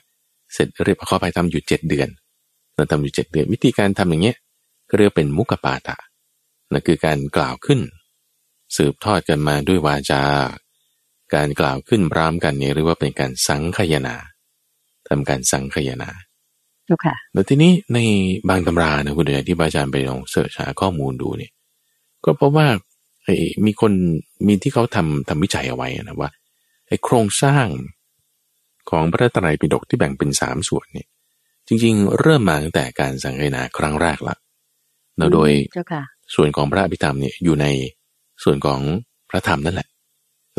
[0.53, 2.09] เสร็จเรียบข้อไปทำอยู่เจ็ดเดือน
[2.75, 4.37] เราทำอยู่เจ็ดเดือน วิธีการทำอย่างเงี้ย
[4.89, 5.97] ก็เรียกเป็นมุกปาตะ
[6.71, 7.79] นั่นคือการกล่าวขึ้น
[8.75, 10.21] สืบทอดกันมาด้วยวาจา
[11.33, 14.15] การกล่าวขึ้นพร้อมกันเนี่ยเรียกว่าเป็นการสังขยนา
[15.09, 16.09] ทำการสังขยนา
[16.87, 17.99] ถูกค่ะแล้วทีนี้ใน
[18.49, 21.51] บางตำรานะคุณเดียที่อาจารย์ไปลองเสิร์ชหาข้อมูลดูเนี่ย
[22.25, 23.91] ก็เพราะว่ามีคน
[24.47, 26.29] มีที่เขาทำทำวิจัยเอาไว้นะว่า
[26.87, 27.67] ไอ้โครงสร้าง
[28.89, 31.07] ของพระไตรปิฎกที่แบ่งเป็นสามส่วนเนี่ย
[31.67, 34.35] จริง ๆ เริ่มมาตั้งแต่การสังเกนาครั้งแรกละ
[35.17, 35.51] เราโดย
[36.35, 37.65] ส่วนของพระอภิธรรมเนี่ยอยู่ใน
[38.43, 38.79] ส่วนของ
[39.29, 39.87] พระธรรมนั่นแหละ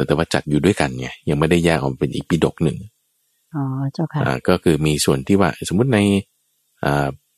[0.07, 2.79] แต่ว่าจัดอยู่ด้วยกันไงยังไม่ได้แยกออกเป็นอีกปิฎกหนึ่ง
[3.55, 5.99] อ๋อเจ้าค่ะก็คือมีส่วนที่ว่าสมมุติใน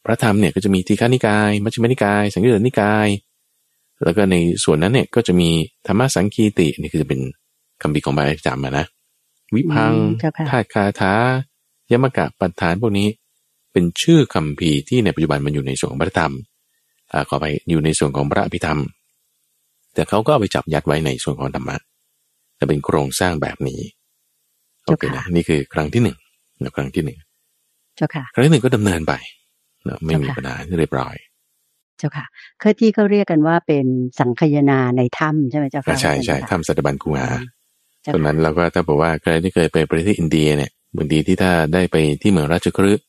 [0.04, 3.08] พระธรรมเนี่ยก็จะมีทีฆานิกาย มัชฌิมานิกาย สังยุตตนิกาย
[4.04, 5.50] แล้วก็ในส่วนนั้นเนี่ยก็จะมี
[5.87, 7.20] ธรรมสังคีตินี่คือจะเป็น
[7.82, 8.87] คำบีของบาลีจำนะ
[9.54, 9.92] วิพัง
[10.50, 11.14] ธาตุคาถา
[11.90, 13.09] ยมกะปัฏฐานพวกนี้
[13.72, 16.32] เป็นชื่อคำพีที่ในปัจจุบันมันอยู่ในส่วนของพระธรรม
[17.12, 18.80] อ่าขอไปอยู่ในส่วนของพระอภิธรรม
[19.94, 21.76] แต่เขาก็เอาไปจับยัดไว้ในส่วนของธรรมะ
[22.56, 23.80] แต่เป็นโครงสร้างแบบนี้
[24.87, 26.18] โอเคนะนี่คือครั้งที่หนึ่ง
[26.62, 27.18] นะครั้งที่หนึ่ง
[27.96, 29.14] เจ้าค่ะครั้งที่หนึ่งก็ดำเนินไป
[29.88, 31.14] นะไม่มีปัญหาเรียบร้อย
[31.98, 32.26] เจ้าค่ะ
[32.62, 33.87] คือที่เขาเรียกกันว่าเป็น
[34.20, 37.26] สังคยนาในถ้ำใช่ไหมเจ้าค่ะใช่ใช่ถ้ำสัตบันกุงา
[38.14, 43.04] ตอนนั้นเราก็ถ้าบอกว่าใครที่เคยไปประเทศอินเดียเนี่ยบางทีที่ถ้าได้ไปที่เมืองราชคฤห์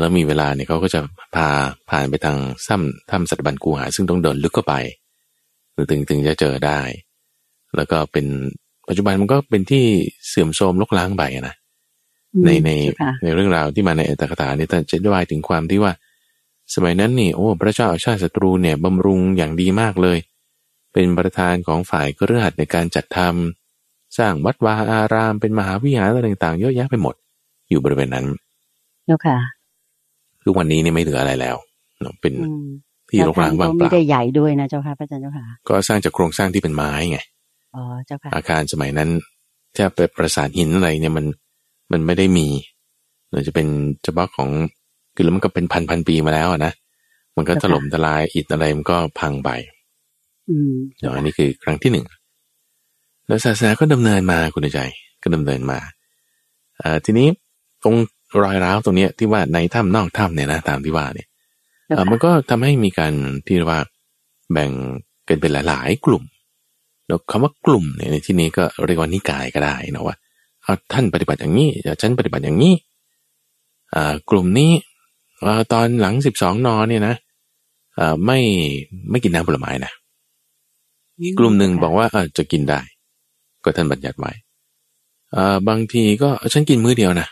[0.00, 1.00] แล้วมีเวลาเนี่ยเขาก็จะ
[1.34, 1.48] พา
[1.90, 2.36] ผ่านไปทาง
[2.68, 4.74] ถ้ำถ้ำสัตบันกูหา ซึ่งต้องเดินลึกเข้าไป
[5.72, 6.80] หรือถึงถึงจะเจอได้
[7.76, 8.26] แล้วก็เป็น
[8.88, 9.84] ปัจจุบันมันก็เป็นที่
[10.28, 11.54] เสื่อมโทรมลกล้างไปนะ
[12.44, 12.70] ในใน
[13.22, 15.92] ในเรื่องราวที่มาในอัตถกถาเนี่ยจะจะได้ถึงความที่ว่า
[16.74, 20.18] สมัยนั้นนี่โอ้พระเจ้าอาชาติศัตรูเนี่ยบำรุงอย่างดีมากเลย
[20.92, 27.14] เป็นประธานของฝ่ายกระหัสในการจัดทำสร้างวัดวาอารามเป็นมหาวิหารอะไรต่างๆเยอะแยะไปหมด
[27.70, 28.26] อยู่บริเวณนั้น
[29.06, 29.38] เจ้าค่ะ
[30.42, 31.56] คือวันนี้นี่ไม่เหลืออะไรแล้ว
[32.20, 32.34] เป็น
[33.10, 37.18] ที่รกร้างว่างเปล่าไม่ได้ใหญ่ด้วยนะเจ้าค่ะพระอาจารย์เจ้าค่ะ ก็สร้างจากโครงสร้างที่เป็นไม้ไง
[37.74, 39.10] อ๋อเจ้าค่ะอาคารสมัยนั้น
[39.76, 41.26] ถ้าเป็นประสานหินอะไรเนี่ยมัน
[41.92, 42.48] มันไม่ได้มี
[43.30, 43.66] หรือจะเป็น
[44.04, 44.50] เฉพาะของ
[45.16, 46.72] คือแล้วมันก็เป็นพันพันปีมาแล้วนะ
[47.36, 49.50] มันก็ถล่มทลายอิฐอะไรมันก็พังไป
[50.48, 52.06] อืมเดี๋ยวอันนี้คือครั้งที่หนึ่ง
[53.26, 54.80] แล้วศาสนาก็ดำเนินมาคุณใจ
[55.22, 55.78] ก็ดำเนินมา
[56.80, 57.28] อ่าทีนี้
[57.82, 57.96] ตรง
[58.42, 61.28] รอยร้าวตรงเนี้ยที่ว่าในถ้ำนอกถ้ำเนี่ยนะตามที่ว่าเนี่ย
[62.10, 63.14] มันก็ทำให้มีการ
[63.46, 63.80] ที่ว่า
[64.52, 64.70] แบ่ง
[65.28, 66.24] กันเป็นหลาย ๆ กลุ่ม
[67.06, 70.16] แล้วคำว่ากลุ่มเนี่ยในที่นี้ก็เรียกว่านิกายก็ได้นะว่า
[70.62, 71.68] เอาท่านปฏิบัติอย่างนี้
[72.00, 72.74] ฉันปฏิบัติอย่างนี้
[73.94, 74.70] อ่ากลุ่มนี้
[75.72, 77.14] ตอนหลังสิบสองนอนเนี่ยนะ
[78.26, 78.38] ไม่
[79.10, 79.92] ไม่กินน้ำผลไม้นะ
[81.38, 82.06] กลุ่มหนึ่งบอกว่า
[82.38, 82.80] จะกินได้
[83.64, 84.32] ก็ท่านบัญญัติไว้
[85.68, 87.28] บางทีก็ฉันกินมื้อเดียวนะ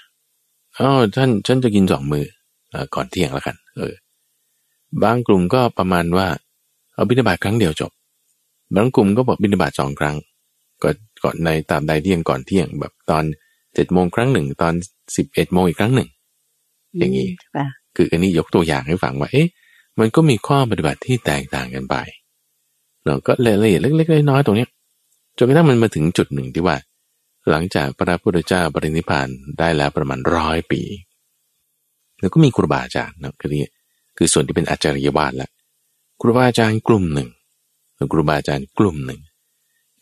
[0.78, 2.24] อ๋อท่านฉันจะกินสองมือ
[2.72, 3.92] อก่อนเที่ยงแล้วกัน เออ
[5.02, 6.26] บางกลุ่มก็ประมาณว่า
[6.94, 7.92] เอาบิณฑบาตครั้งเดียวจบ
[8.76, 10.16] บางกลุ่มก็บอกบิณฑบาตสองครั้ง
[10.82, 10.88] ก็
[11.24, 13.24] ก่อนในตามใดเที่ยงก่อนเที่ยง แบบตอน
[13.74, 14.74] เจ็ดโมงครั้งหนึ่ง ตอน
[15.16, 16.08] สิบเอ็ดโมงอีกครั้งหนึ่ง
[16.98, 17.28] อย่างนี้
[17.96, 19.48] คืออันนี้ยกตัวอย่างให้ฟังว่า เอ๊ะ
[19.98, 21.96] มันก็มีข้อปฏิบัติที่แตกต่างกันไป
[23.07, 24.66] เราก็รายละเอียดเล็กๆน้อยๆตรงนี้
[25.38, 26.76] จนกระทั่งมันมาถึงจุดหนึ่งที่ว่า
[27.50, 29.28] หลังจากพระพุทธเจ้าปรินิพาน
[29.59, 30.80] ได้แล้วประมาณร้อยปี
[32.20, 33.70] แล้วก็มีครูบาอาจารย์นะคือนี่
[34.16, 35.48] คือส่วนที่เป็นอาจารยวาดละ
[36.20, 37.28] ครูบาอาจารย์กลุ่มหนึ่ง
[38.12, 39.20] ครูบาอาจารย์กลุ่มหนึ่ง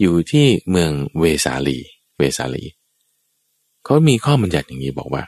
[0.00, 1.78] อยู่ที่เมืองเวสาลี
[2.18, 2.64] เวสาลี
[3.85, 5.22] เขามีข้อบัญญัติอย่างนี้บอกว่า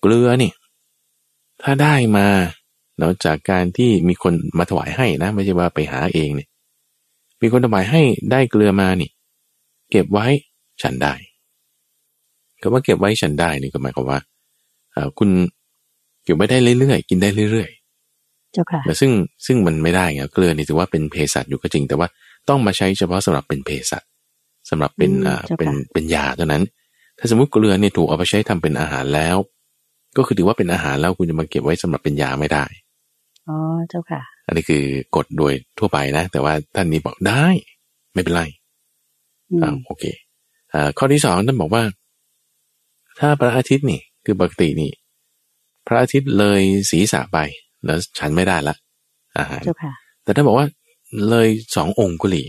[0.00, 0.50] เกลือนี่
[1.62, 2.26] ถ้าได้มา
[3.02, 6.48] นอกจากการที่มีคนมาถวายให้นะไม่ใช่ว่าไปหาเองเนี่ย
[7.42, 9.10] มีคนถวายให้ได้เกลือมานี่
[9.90, 10.26] เก็บไว้
[10.82, 11.14] ฉันได้
[12.62, 14.20] ก็ว่าเก็บไว้ฉันได้นี่ก็หมายความว่า
[15.18, 15.30] คุณ
[16.24, 19.10] เก็บไว้ได้เรื่อยๆกินได้เรื่อยๆเจ้าค่ะแต่ซึ่ง
[19.46, 22.08] ซึ่งมันไม่ได้ไงเกลือนี่ถือว่าเป็นเภสัชอยู่ก็จริง แต่ว่า
[22.48, 24.02] ต้องมาใช้เฉพาะสำหรับเป็นเภสัช
[24.70, 26.62] สำหรับเป็นอืมอ่าเจ้าค่ะเป็นเป็นยาเท่านั้น
[27.18, 29.36] ถ้าสมมติเกลือเนี่ยถูกเอาไปใช้ทำเป็นอาหารแล้ว
[30.16, 32.64] ก็คือถือว่าเป็นอาหารแล้วคุณจะมาเก็บไว้สำหรับเป็นยาไม่ได้
[33.48, 33.56] อ๋อ
[33.88, 34.82] เจ้าค่ะ อันนี้คือ
[35.16, 37.44] กฎโดยทั่วไปนะ แต่ว่าท่านนี้บอกได้
[38.12, 38.44] ไม่เป็นไร
[39.50, 40.04] อืมอ่าโอเค
[40.74, 41.82] อ่าข้อที่สองท่านบอกว่า
[43.18, 44.90] ถ้าพระอาทิตย์นี่ คือปกตินี่
[45.86, 47.38] พระอาทิตย์เลยศีรษะไป
[47.84, 48.74] แล้วฉันไม่ได้ละ
[49.38, 49.92] อาหารเจ้าค่ะ
[50.24, 50.66] แต่ถ้าบอกว่า
[51.28, 52.44] เลยสององคุลี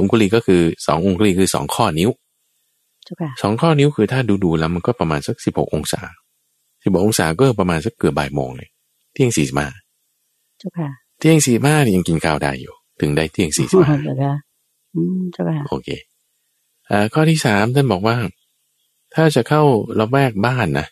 [0.00, 2.10] องคุลีก็คือสององคุลีคือสองข้อนิ้ว
[3.04, 6.02] เจ้าค่ะสองข้อนิ้วคือถ้าดูดูๆแล้วมันก็ประมาณสักสิบหกองศา
[6.82, 8.68] สิบหกองศาก็ประมาณสักเกือบบ่ายโมงเลย
[9.12, 9.68] เที่ยงสี่สิบห้า
[10.58, 10.88] เจ้าค่ะ
[11.18, 14.34] เที่ยงสี่สิบห้านี่ยังกินข้าวได้อยู่ ถึงได้เที่ยงสี่สิบห้าเจ้าค่ะ
[14.94, 15.88] อืมเจ้าค่ะโอเค
[16.90, 18.16] อ่าข้อที่สามท่านบอกว่า
[19.14, 19.62] ถ้าจะเข้า
[19.98, 20.86] ละแวกบ้านนะ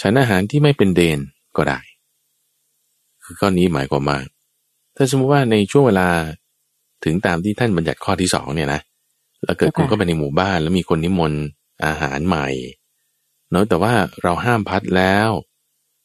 [0.00, 1.18] ฉันอาหารที่ไม่เป็นเดน
[1.56, 1.80] ก็ได้
[3.24, 4.18] คือข้อนี้หมายความว่า
[4.96, 6.08] ถ้าสมมติว่าในช่วงเวลา
[7.04, 8.80] ถึงตามที่ท่านบัญญัติข้อที่สองเนี่ยนะ
[9.44, 11.42] แล้วเกิดค่ะคุณก็ไปในหมู่บ้าน แล้วมีคนนิมนต์
[11.86, 12.46] อาหารใหม่
[13.50, 15.30] เนอะแต่ว่าเราห้ามพัดแล้ว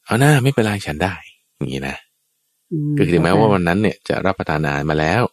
[0.05, 1.15] เอาหน้าไม่เป็นไรฉันได้
[1.57, 1.97] อย่างนี้นะ
[2.95, 5.23] มคือถึงแม้เจ้ว่าค่ะวันนั้นเนี่ยจะรับประทานอาหารมาแล้ว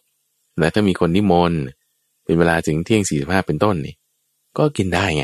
[0.59, 1.61] และถ้ามีคนนิมนต์
[2.25, 3.95] เป็นเวลาถึงเที่ยงสี่สิบห้าเป็นต้นนี่
[4.57, 5.23] ก็กินได้ไง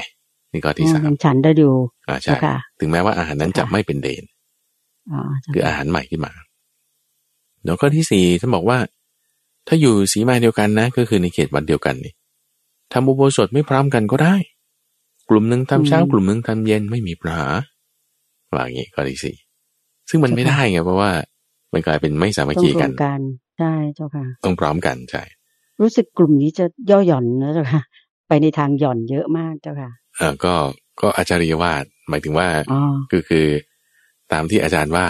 [0.51, 1.69] นี่ข้อที่สามอืฉันได้ดู
[2.07, 4.23] อ่าใช่เจ้าค่ะถึงแม้ว่าอาหารนั้นจะค่ะไม่เป็นเดน
[5.11, 6.31] อ๋อเจ้าคือค่ะอาหารใหม่ขึ้นมา
[7.63, 8.77] แล้วข้อที่สี่ท่านบอกว่า
[9.67, 12.13] ถ้าอยู่สีมาเดียวกันนะ ก็คือในเขตวัดเดียวกันนี่
[12.93, 14.35] ทำอุโบสถไม่พร้อมกันก็ได้
[15.29, 17.47] กลุ่มหนึ่งทำเช้ากลุ่มหนึ่งทำเย็นไม่มีปัญหา
[18.53, 19.35] ว่าอย่างนี้ข้อที่สี่
[20.09, 21.11] ซึ่งมันไม่ได้ไงเพราะว่า
[21.73, 23.19] มันกลายเป็นไม่สามัคต้องคีรกัวนมกัน
[23.59, 25.23] ใช่เจ้าค่ะต้องพร้อมกันใช่
[25.81, 27.81] รู้สึกกลุ่มนี้จะย่อหย่อนนะเจ้าค่ะ
[28.27, 30.53] ไปในทางหย่อนเยอะมากเจ้าค่ะเออก็
[31.01, 32.79] ก็อาจารย์วาดหมายถึงว่าอ๋อ
[33.11, 33.47] คือคือ
[34.33, 35.07] ตามที่อาจารย์ว่า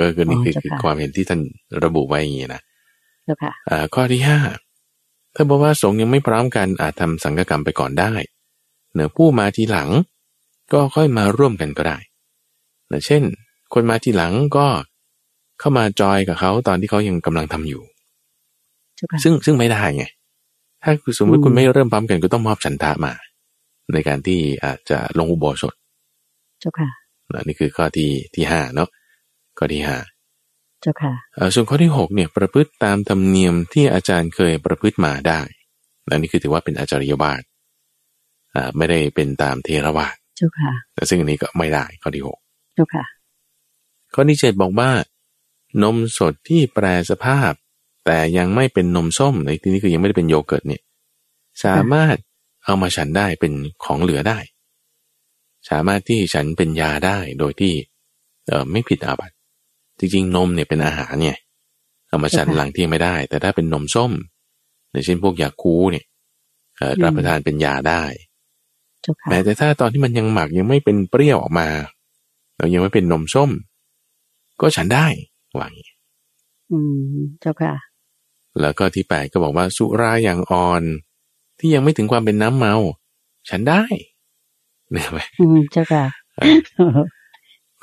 [0.00, 1.40] ก็คือนี่อ๋อคือเจ้าคือค่ะความเห็นที่ท่าน
[1.84, 2.62] ระบุไว้อย่างนี้นะ
[3.24, 4.38] เจ้าค่ะอ่าข้อที่ห้า
[5.34, 8.12] ถ้าบอกว่าสงฆ์ยังไม่พร้อมกันอาจทำสังฆกรรมไปก่อนได้
[8.92, 9.88] เหนือผู้มาทีหลัง
[10.72, 11.98] ก็ค่อยมาร่วมกันก็ได้
[12.88, 13.22] เนอะเช่น
[13.74, 14.66] คนมาทีหลังก็
[15.58, 17.82] เข้ามาจอยกับเขาตอนที่เขายังกำลังทำอยู่
[18.96, 20.04] เจ้าค่ะซึ่งซึ่งไม่ได้ไง
[20.82, 23.12] ถ้าสมมติอืมคุณไม่เริ่มพร้อมกันก็ต้องมอบฉันทะมา
[23.92, 25.74] ในการที่อาจจะลงอุโบสถ
[26.60, 26.88] เจ้าค่ะ
[27.32, 28.88] นะนี่คือข้อที่ที่ห้าเนาะ
[29.58, 29.96] ข้อที่ห้า
[30.80, 35.40] เจ้าค่ะเอ่อส่วนข้อที่หกเนี่ยประพฤติตามธรรมเนียมที่อาจารย์เคยประพฤติมาได้
[36.06, 37.51] และนี่คือถือว่าเป็นอาจารยบาทอ่า
[38.76, 42.38] ไม่ได้เป็นตามเทรวาทเจ้าค่ะแต่ซึ่งอันนี้ก็ไม่ได้ข้อที่หก
[42.74, 43.04] เจ้าค่ะ
[44.14, 44.90] ข้อที่เจ็ดบอกว่า
[45.82, 47.52] นมสดที่แปรสภาพ
[48.06, 50.82] แต่ยังไม่เป็นนมส้มในที่นี้คือยังไม่ได้เป็นโยเกิร์ตเนี่ย
[51.64, 52.16] สามารถ
[52.64, 53.52] เอามาฉันได้เป็น
[53.84, 54.38] ของเหลือได้
[55.70, 57.72] สามารถที่ฉันเป็นยาได้โดยที่
[58.48, 59.34] เออไม่ผิดอาบัติ
[59.98, 61.38] จริงๆนมเนี่ยเป็นอาหารเนี่ย
[62.08, 64.12] เอามาฉันค่ะหลังเที่ยงไม่ได้ แต่ถ้าเป็นนมส้ม
[64.90, 66.04] อย่างเช่นพวกยาคูเนี่ย
[66.78, 68.31] เอ่ออมรับประทานเป็นยาได้เจ้าค่ะ
[69.30, 71.68] แม้แต่ถ้าตอนที่มันยังหมักยังไม่เป็นเปรี้ยวออกมา
[72.56, 73.50] แล้วยังไม่เป็นนมส้ม
[74.60, 75.06] ก็ฉันได้
[75.58, 75.90] ว่าอย่างนี้
[76.70, 76.78] อื
[77.14, 77.74] มเจ้าค่ะ
[78.60, 80.82] แล้วก็ที่แปดก็บอกว่าสุราอย่างอ่อน
[81.58, 82.74] ที่ยังไม่ถึงความเป็นน้ำเมา
[83.50, 83.82] ฉันได้
[84.90, 86.04] เนี่ยไหมอืมเจ้าค่ะ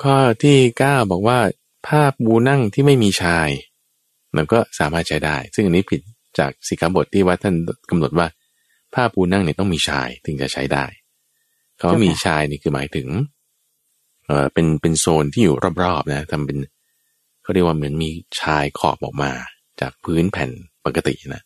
[0.02, 1.38] ข้อที่เก้าบอกว่า
[1.88, 3.48] ภาพบูนั่งที่ไม่มีชาย
[4.36, 6.00] มันก็สามารถใช้ได้ ซึ่งอันนี้ผิด
[6.38, 7.54] จากสิกขาบทที่ว่าท่าน
[7.90, 8.26] กำหนดว่า
[8.94, 10.84] ภาพบูนั่งเนี่ยต้องมีชายถึงจะใช้ได้
[11.80, 13.08] เขาว่ามีชายนี่คือหมายถึง
[14.26, 16.58] เออเป็นเป็นโซนที่อยู่รอบๆนะทำเป็น
[17.42, 19.30] เขาเรียกว่าเหมือนมีชายขอบออกมา
[19.80, 20.50] จากพื้นแผ่น
[20.84, 21.42] ปกตินะ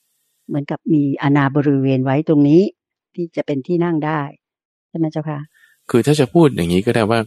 [0.48, 2.62] เหมือนกับมีอาณาบริเวณไว้ตรงนี้
[3.14, 4.20] ที่จะเป็นที่นั่งได้
[4.88, 5.40] ใช่ไหมเจ้าค่ะ
[5.90, 7.20] คือถ้าจะพูดอย่างนี้ก็ได้ว่า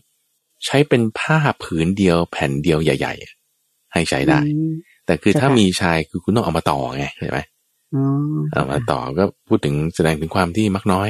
[0.65, 3.13] ใช้เป็นผ้าผืนเดียวแผ่นเดียวใหญ่
[3.53, 4.71] ๆ ให้ใช้ได้อืม
[5.05, 7.39] แต่คือถ้าเจ้าค่ะมีชายคือคุณต้องเอามาต่อไงใช่ไหม
[7.95, 8.03] อ๋อ
[8.53, 11.09] เอามาต่อก็พูดถึงแสดงถึงความที่มักน้อย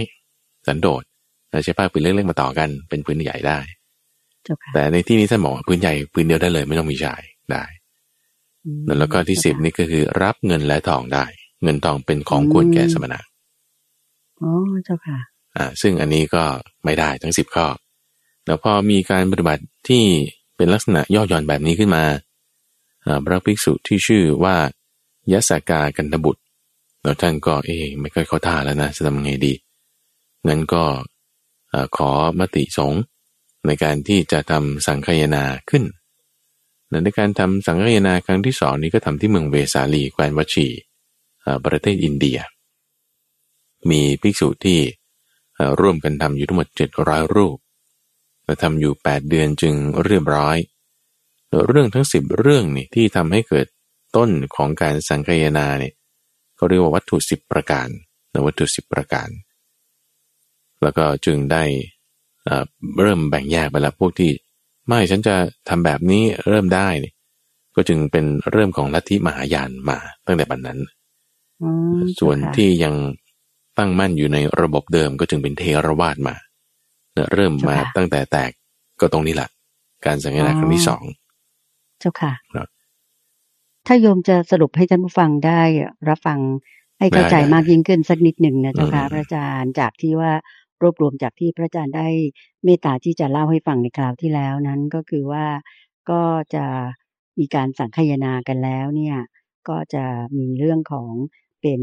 [0.67, 1.03] สันโดษ
[1.51, 3.59] เราใช้ผ้าผืนเล็กๆมาต่อกันเป็นผืนใหญ่ได้
[4.43, 7.63] เจ้าค่ะแต่ในที่นี้ท่านบอกว่าผืนใหญ่ผืนเดียวได้เลยไม่ต้องมีชายได้
[8.65, 11.25] อืมแล้วก็ที่สิบเจ้าค่ะนี่ก็คือรับเงินและทองได้
[11.63, 13.19] เงินทองเป็นของควรแก่สมณะ
[14.41, 14.51] อ๋อ
[14.85, 15.17] เจ้าค่ะ
[15.55, 16.43] อ่า ซึ่งอันนี้ก็
[16.83, 17.67] ไม่ได้ทั้งสิบข้อ
[18.45, 20.03] แล้วพอมีการปฏิบัติที่
[20.55, 22.03] เป็นลักษณะย่อหย่อนแบบนี้ขึ้นมา
[23.05, 24.55] อ่าพระภิกษุที่ชื่อว่า
[25.31, 26.41] ยสากากันตบุตร
[27.03, 29.53] แล้วท่านก็เอะไม่ค่อยเข้าท่าแล้วนะจะทำไงดี
[30.47, 31.15] งั้นก็อ่า
[31.97, 33.01] ขอมติสงฆ์
[33.65, 35.83] ในการที่จะทำสังคายนาขึ้น
[36.89, 40.67] และในการทำสังคายนาครั้งที่สองนี้ก็ทำที่เมืองเวสาลีแคว้นวัชี
[41.45, 42.39] อ่าประเทศอินเดีย
[43.89, 44.79] มีภิกษุที่
[45.79, 46.67] ร่วมกันทำอยู่ทั้งหมด
[47.01, 47.57] 700 รูป
[48.45, 49.73] และทำอยู่ 8 เดือนจึง
[50.05, 50.57] เรียบร้อย
[51.67, 53.67] เรื่องทั้ง 10 เรื่องนี่ที่ทำให้เกิด
[54.15, 55.93] ต้นของการสังคายนาเนี่ย
[56.55, 57.87] เขาเรียกว่าวัตถุ 10 ประการ
[58.33, 59.29] นะวัตถุ 10 ประการ
[60.83, 61.63] แล้วก็จึงได้
[62.43, 62.65] เอ่อ
[63.01, 64.31] เริ่มแบ่งแยกไปแล้วพวกที่
[64.87, 65.35] ไม่ฉันจะ
[65.69, 67.13] ทำแบบนี้เริ่มได้นี่
[67.75, 70.79] ก็จึงเป็นเริ่มของลัทธิมหายานมาตั้งแต่บัดนนั้น
[71.61, 72.95] อืมส่วนเจ้าค่ะที่ยัง
[73.77, 76.35] ตั้งมั่นอยู่ในระบบเดิมก็จึงเป็นเทรวาสมา
[77.13, 78.51] เนี่ยเริ่มมาตั้งแต่แตก
[78.99, 79.49] ก็ตรงนี้แหละ
[80.05, 81.03] การสังเกตครั้งที่สอง
[81.99, 82.67] เจ้าค่ะครับ
[83.87, 85.61] ถ้าโยมจะสรุปให้ท่านผู้ฟังได้
[86.09, 86.39] รับฟัง
[86.99, 90.31] ให้เข้าใจได้ได้มากยิ่งขึ้นสักนิดหนึ่งนะเจ้าค่ะอืมพระอาจารย์จากที่ว่า
[90.81, 92.07] รวบรวมจากที่พระอาจารย์ได้
[92.63, 95.45] เมตตาที่จะเล่าให้ฟังในคราวที่แล้วนั้นก็คือว่า
[96.09, 96.21] ก็
[96.55, 96.65] จะ
[97.39, 99.17] มีการสังคายนากันแล้วเนี่ย
[99.69, 100.03] ก็จะ
[100.37, 101.11] มีเรื่องของ
[101.61, 101.81] เป็น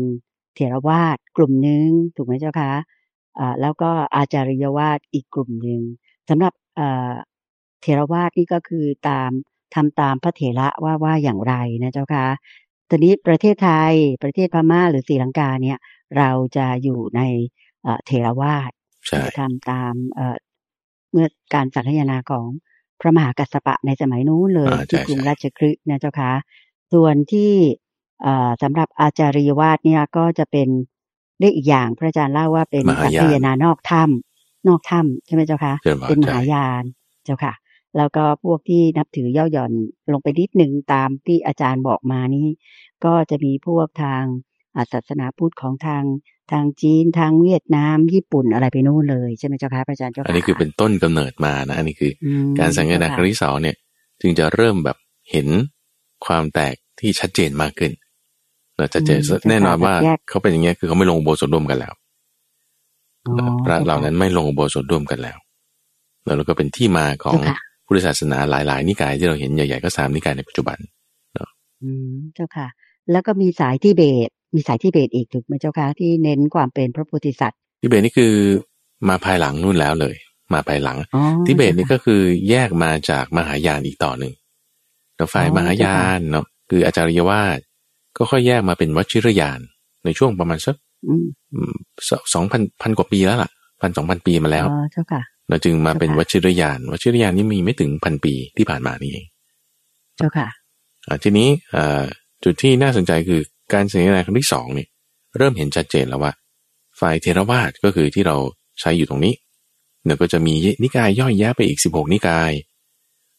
[0.55, 2.73] เถรวาทกลุ่มหนึ่งถูกไหมเจ้าคะ
[3.39, 5.81] อ่าแล้วก็อาจาริยวาทอีกกลุ่มหนึ่ง
[6.29, 7.13] สำหรับเอ่อ
[7.83, 9.31] เถรวาทนี่ก็คือตาม
[9.75, 12.27] ทำตามพระเถระว่าว่าอย่างไรนะเจ้าคะ
[12.89, 15.79] ตอนนี้ประเทศไทยประเทศพม่าหรือศรีลังกาเนี่ย
[16.17, 17.21] เราจะอยู่ใน
[17.83, 18.71] เอ่อเถรวาท
[19.09, 20.37] ใช่ทำตามเอ่อ
[21.13, 22.47] เมื่อการสังคายนาของ
[23.01, 26.33] พระมหากัสสปะในสมัยนู้นเลยอ่าที่ใช่กรุงใช่ราชคฤห์นะเจ้าคะ
[26.93, 27.53] ส่วนที่
[28.23, 30.69] เอ่อสำหรับอาจาริยวาสเนี่ยก็จะเป็น
[31.41, 36.85] เรียกอีกอย่างพระอาจารย์เล่าว่าเป็นมหาสังยานคายนานอกถ้ำนอกถ้ำใช่ไหมเจ้าคะเจริญพรเป็นมใช่หายาน
[37.25, 37.55] เจ้าค่ะ
[37.97, 39.73] แล้วก็พวกที่นับถือย่อหย่อน
[40.13, 42.49] ลงไปนิดหนึ่งตามที่อาจารย์บอกมานี่
[43.05, 44.54] ก็จะมีพวกทางอ่า
[44.93, 46.05] ศาสนาพุทธของทาง
[46.53, 53.77] ทางจีนทางเวียดนาม ญี่ปุ่นอะไรไปนู่นเลยใช่ไหมเจ้าคะพระอาจารย์เจ้าค่ะอันนี้คือเป็นต้นกำเนิดมานะอันนี้คืออมการสังเกตนาเจ้าคค่ะรั้งที่สองเนี่ย
[54.21, 54.97] จึงจะเริ่มแบบ
[55.31, 55.49] เห็น
[56.27, 57.93] ความแตกที่ชัดเจนมากขึ้น
[58.79, 61.95] เราจะเจออืมเจ้าค่ะแน่นอนว่าแบบแยกเขาเป็นอย่างเงี้ยคือเขาไม่ลงอุโบสถร่วมกันแล้ว
[63.27, 63.35] อ๋อ
[63.65, 65.39] พระเหล่านั้นไม่ลงอุโบสถร่วมกันแล้ว
[66.25, 67.57] แล้วก็เป็นที่มาของเจ้าค่ะ
[67.87, 70.79] พุทธศาสนาหลาย ๆ นิกายที่เราเห็นใหญ่ ๆ ก็สามนิกายในปัจจุบัน
[71.83, 72.69] อืมเจ้าค่ะ
[73.11, 78.33] แล้วก็มีสายทิเบต มีสายทิเบตอีกถูกไหมเจ้าคะที่เน้นความเป็นพระโพธิสัตว์ทิเบตนี่คือ
[79.09, 80.15] มาภายหลังนู่นแล้วเลย
[80.53, 84.33] มาภายหลังอ๋อทิเบตนี่ก็คือแยกมาจากมหายานอีกต่อหนึ่ง
[85.17, 87.59] แล้วฝ่ายอ๋อมหายานเนาะคืออาจารยวาส
[88.17, 89.61] ก็ค่อยแยกมาเป็นวชิรยาน
[90.05, 90.77] ในช่วงประมาณสัก
[91.09, 91.15] อื
[91.73, 91.75] ม
[92.35, 99.27] สองพันพันกว่าปีแล้วล่ะพันสองพันปีมาแล้วอ๋อเจ้าค่ะเราจึงมาเป็นเจ้าค่ะวชิรยานวชิรยานนี่มีไม่ถึงพันปีที่ผ่านมานี่เอง
[100.17, 100.49] เจ้าค่ะ
[101.07, 102.03] อ่าทีนี้อ่า
[102.45, 103.41] จุดที่น่าสนใจคือ
[103.73, 104.89] การสัญญาครั้งที่สองเนี่ย
[105.37, 106.33] เริ่มเห็นชัดเจนแล้วว่า
[107.01, 108.37] ฝ่ายเทรวาสก็คือที่เรา
[108.81, 109.35] ใช้อยู่ตรงนี้
[110.05, 112.53] เนี่ยก็จะมีนิกายย่อยแยะไปอีก 16 นิกาย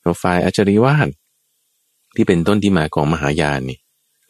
[0.02, 1.10] แล้วฝ่ายอาจาริวาส
[2.16, 3.78] ที่เป็นต้นที่มาของมหายานนี่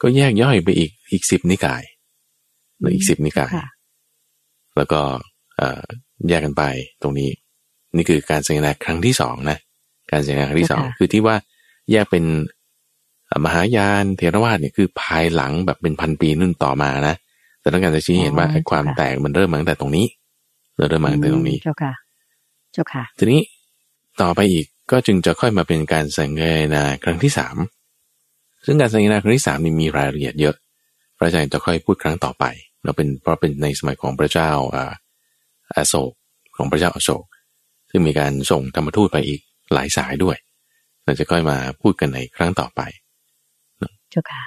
[0.02, 1.84] ก็แยกย่อยไปอีกอีกสิบนิกาย
[2.80, 3.68] หรืออีกสิบนิกายค่ะ
[4.78, 5.02] แล้วก็
[5.58, 5.84] เอ่อ
[6.28, 6.64] แยกกันไป
[7.02, 7.30] ตรงนี้
[7.96, 9.58] นี่คือการสัญญาครั้งที่สองนะ
[10.12, 11.36] การสัญญาครั้งที่สองค่ะคือที่ว่า
[11.92, 12.55] แยกเป็นเอ่อ
[13.44, 17.16] มหายานเทรวาสเนี่ยคือภายหลังแบบเป็นพันปีนู่นต่อมานะ
[17.62, 20.06] แต่ต้องการจะชี้ให้เห็นว่าอ๋อไอ้ความค่ะแตกมันเริ่มมาตั้งแต่ตรงนี้
[20.76, 21.94] เริ่มมาตั้งแต่ตรงนี้อืมเจ้าค่ะ
[22.74, 23.42] เจ้าค่ะ ทีนี้
[24.22, 26.42] ต่อไปอีกก็จึงจะค่อยมาเป็นการสังเก
[26.74, 27.58] นาครั้งที่สาม
[28.66, 30.56] ซึ่งการสังเกนาครั้งที่สามนี่มีรายละเอียดเยอะ
[31.18, 32.46] พระอาจารย์จะค่อยพูดครั้งต่อไป
[32.84, 34.94] เราเป็นเพราะเป็นในสมัยของพระเจ้าอ่า
[35.76, 36.12] อโศก
[36.56, 37.26] ของพระเจ้าอโศก
[37.90, 39.42] ซึ่งมีการส่งธรรมทูตไปอีก
[39.74, 40.38] หลายสายด้วย
[41.04, 44.44] เราจะค่อยมาพูดกันในครั้งต่อไปเจ้าค่ะ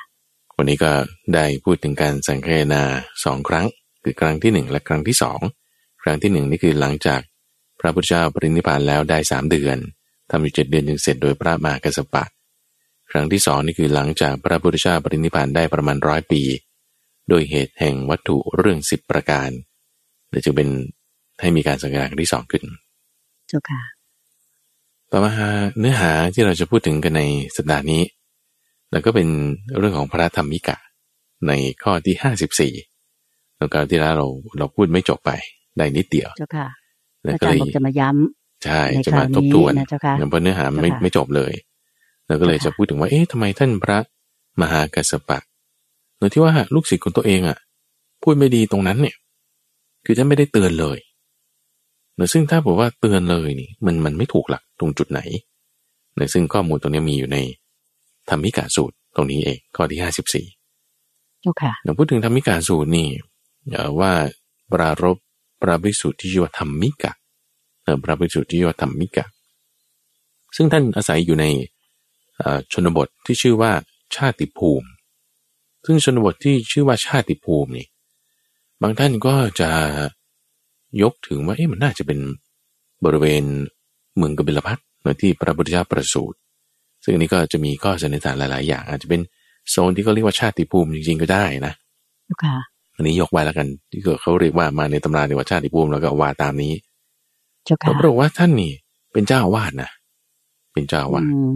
[0.56, 0.92] วันนี้ก็
[1.34, 2.82] ได้พูดถึงการสังเกนา
[3.24, 3.66] สองครั้ง
[4.04, 5.40] คือครั้งที่หนึ่งและครั้งที่สอง
[6.02, 7.20] ครั้งที่หนึ่งนี่คือหลังจาก
[7.80, 9.76] พระพุทธเจ้าปรินิพพานแล้วได้สามเดือน
[10.30, 12.24] ทำอยู่เจ็ดเดือนจึงเสร็จโดยพระมหากัสสปะ
[13.10, 16.42] ครั้งที่สองนี่คือหลังจากพระพุทธเจ้าปรินิพพานได้ประมาณร้อยปี
[17.28, 19.50] โดยเหตุแห่งวัตถุเรื่องสิบประการ
[20.30, 20.68] เดี๋ยวจึงเป็น
[21.40, 22.64] ให้มีการสังเกนาครั้งที่สองขึ้น
[23.48, 23.80] เจ้าค่ะ
[25.10, 25.32] ต่อมา
[25.78, 27.22] เนื้อหาที่เราจะพูดถึงกันใน
[27.56, 28.02] สัปดาห์นี้
[28.92, 29.28] แล้วก็เป็น
[29.78, 30.76] เรื่องของพระธรรมิกะ
[31.46, 32.72] ในข้อที่ห้าสิบสี่
[33.56, 34.26] แล้วการที่แล้วเรา
[34.58, 35.30] เราพูดไม่จบไป
[35.78, 36.68] ได้นิดเดียวเจ้าค่ะ
[37.24, 41.52] แล้วอาก็จารเลย์ยบอกจะมาย้ำใช่ในจะมาคราวนี้ทบทวนนะเจ้าค่ะเพราะเนื้อหาไม่เจ้าค่ะไม่จบเลย
[42.26, 43.98] แล้วก็เลยเจ้าค่ะจะพูดถึงว่าเอ๊ะทำไมท่านพระ
[44.60, 45.38] มหากัสสปะ
[46.18, 47.58] โดยที่ว่าลูกศิษย์ของตัวเองอะ
[48.22, 49.16] พูดไม่ดีตรงนั้นเนี่ย
[50.04, 50.98] คือท่านไม่ได้เตือนเลย
[52.16, 55.20] เนอะซึ่งถ้าบอกว่าเตือนเลยนี่มันมันไม่ถูกหลักตรงจุดไหน
[56.16, 57.38] เนอะซึ่งข้อมูลตรงนี้มีอยู่ใน
[58.30, 60.46] ธรรมิกาสูตรตรงนี้เองข้อที่ห้าสิบสี่
[61.40, 63.08] เจ้าค่ะเราพูดถึงธรรมิกาสูตรนี่
[63.70, 64.12] เอ่อว่า
[64.72, 65.16] ปรารบ
[65.62, 67.12] ปราภิกษุที่ชื่อว่าธรรมิกะ
[67.82, 69.24] เออปราภิกษุที่ชื่อว่าธรรมิกะ
[70.56, 71.46] ซึ่งท่านอาศัยอยู่ใน
[72.36, 73.72] เอ่อชนบทที่ชื่อว่า
[74.16, 74.88] ชาติภูมิ
[75.86, 77.86] ซึ่งชนบทที่ชื่อว่าชาติภูมินี่
[78.82, 79.70] บางท่านก็จะ
[81.02, 82.18] ยกถึงว่าเอ๊ะมันน่าจะเป็น
[83.04, 83.44] บริเวณ
[84.16, 86.38] เมืองกบิลพัทเนอะที่พระพุทธเจ้าประสูติ
[87.08, 89.20] ซึ่งอันนี้ก็จะมีข้อสันนิษฐานหลาย ๆ อย่าง อาจจะเป็น
[89.70, 91.72] โซนที่เขาเรียกว่าชาติภูมิจริง ๆ ก็ได้นะ
[92.24, 92.56] เจ้าค่ะ
[92.96, 96.72] อันนี้ยกไว้แล้วกันที่เขาเรียกว่ามาในตำราเรียกว่าชาติภูมิแล้วก็ว่าตามนี้
[97.64, 98.72] เจ้าก็ค่ะปรากฏว่าท่านนี่
[99.12, 99.90] เป็นเจ้าอาวาสนะ
[100.72, 101.52] เป็นเจ้าอาวาสอืม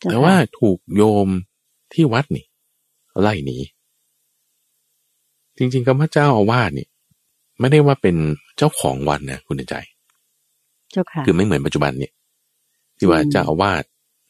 [0.00, 1.28] เจ้แต่ค่ะว่าถูกโยม
[1.94, 2.44] ที่วัดนี่
[3.20, 3.58] ไล่หนี
[5.58, 6.86] จริงๆคำว่าเจ้าอาวาสนี่
[7.60, 8.16] ไม่ได้ว่าเป็น
[8.56, 9.74] เจ้าของวัดนะคุณใจ
[10.92, 12.12] เจ้าค่ะ คือไม่เหมือนปัจจุบันเนี่ย
[12.98, 13.84] ที่ว่าอืมเจ้าอาวาส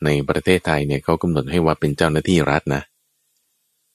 [0.05, 2.83] ในประเทศไทยเนี่ยเขากำหนดให้ว่าเป็นเจ้าหน้าที่รัฐนะ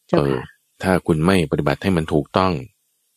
[0.07, 0.43] เจ้าเออค่ะ
[0.83, 2.51] ถ้าคุณไม่ปฏิบัติให้มันถูกต้อง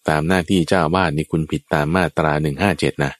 [0.09, 3.13] ตามหน้าที่เจ้าอาวาสนี่คุณผิดตามมาตราหนึ่งห้าเจ็ดนะ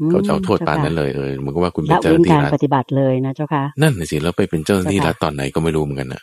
[0.00, 6.22] อืมเขาจะเอาโทษปานนั้นจ้เลยเออเหมือนกับว่าคุณเป็นละเจ้าหเว้นน้าที่การรัฐปฏิบัติเลยนะเจ้าค่ะนั่นน่ะสิแล้วไปเป็นเจ้าหน้าที่เจ้าค่ะรัฐตอนไหนก็ไม่รู้เหมือนกันนะ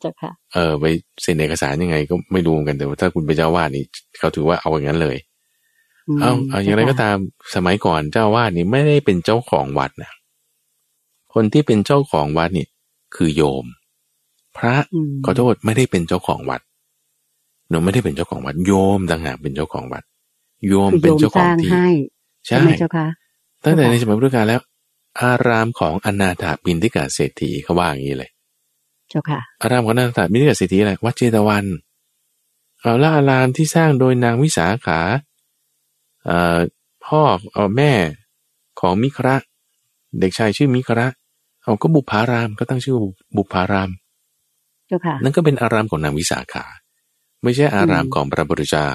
[0.00, 0.84] เจ้าค่ะเออไป
[1.22, 3.84] เซ็นเอกสารยังไงก็ไม่รู้เหมือนกันแต่ว่าถ้าคุณเป็นเจ้าอาวาสนี่
[4.18, 5.16] เขาถือว่าเอาอย่างนั้นเลย
[6.16, 7.16] มเอาเอาอย่างไรก็เจ้ค่ะตาม
[7.54, 10.10] สมัยก่อนเจ้าอาวาสนี่ไม่ได้เป็นเจ้าของวัดนะ
[11.38, 12.66] คนที่เป็นเจ้าของวัดนี่
[13.14, 13.64] คือโยม
[14.56, 16.60] พระอืมขอโทษไม่ได้เป็นเจ้าของวัด
[17.68, 20.04] หนูไม่ได้เป็นเจ้าของวัด โยมต่างหากเป็นเจ้าของวัด
[20.68, 21.88] โยมคือเป็นโยมเจ้าสของร้างที่ให้
[22.46, 23.06] ใช่ไหมเจ้าค่ะ
[23.64, 24.60] ตั้งแต่เจ้าค่ะในสมัยพุทธกาลแล้ว
[25.22, 28.30] อารามของอนาถาบินทิกาเศรษฐีเขาว่าอย่างนี้เลย
[29.08, 31.64] เจ้าค่ะ อารามของอนาถาบินทิกาเศรษฐีอะไรวัดเจตวัน
[32.80, 35.00] เอาละอารามที่สร้างโดยนางวิสาขา
[36.24, 36.58] เอ่อ
[37.04, 37.22] พ่อ
[37.52, 37.92] เออแม่
[38.80, 39.36] ของมิคระ
[40.18, 41.06] เด็กชายชื่อมิคระ
[41.66, 42.96] เอาก็บุพารามก็ตั้งชื่อ
[43.36, 43.90] บุพาราม
[44.86, 46.64] เจ้าค่ะนั่นก็เป็นอารามของนางวิสาขา
[47.42, 48.88] ไม่ใช่อารามอืมของพระพุทธเจ้า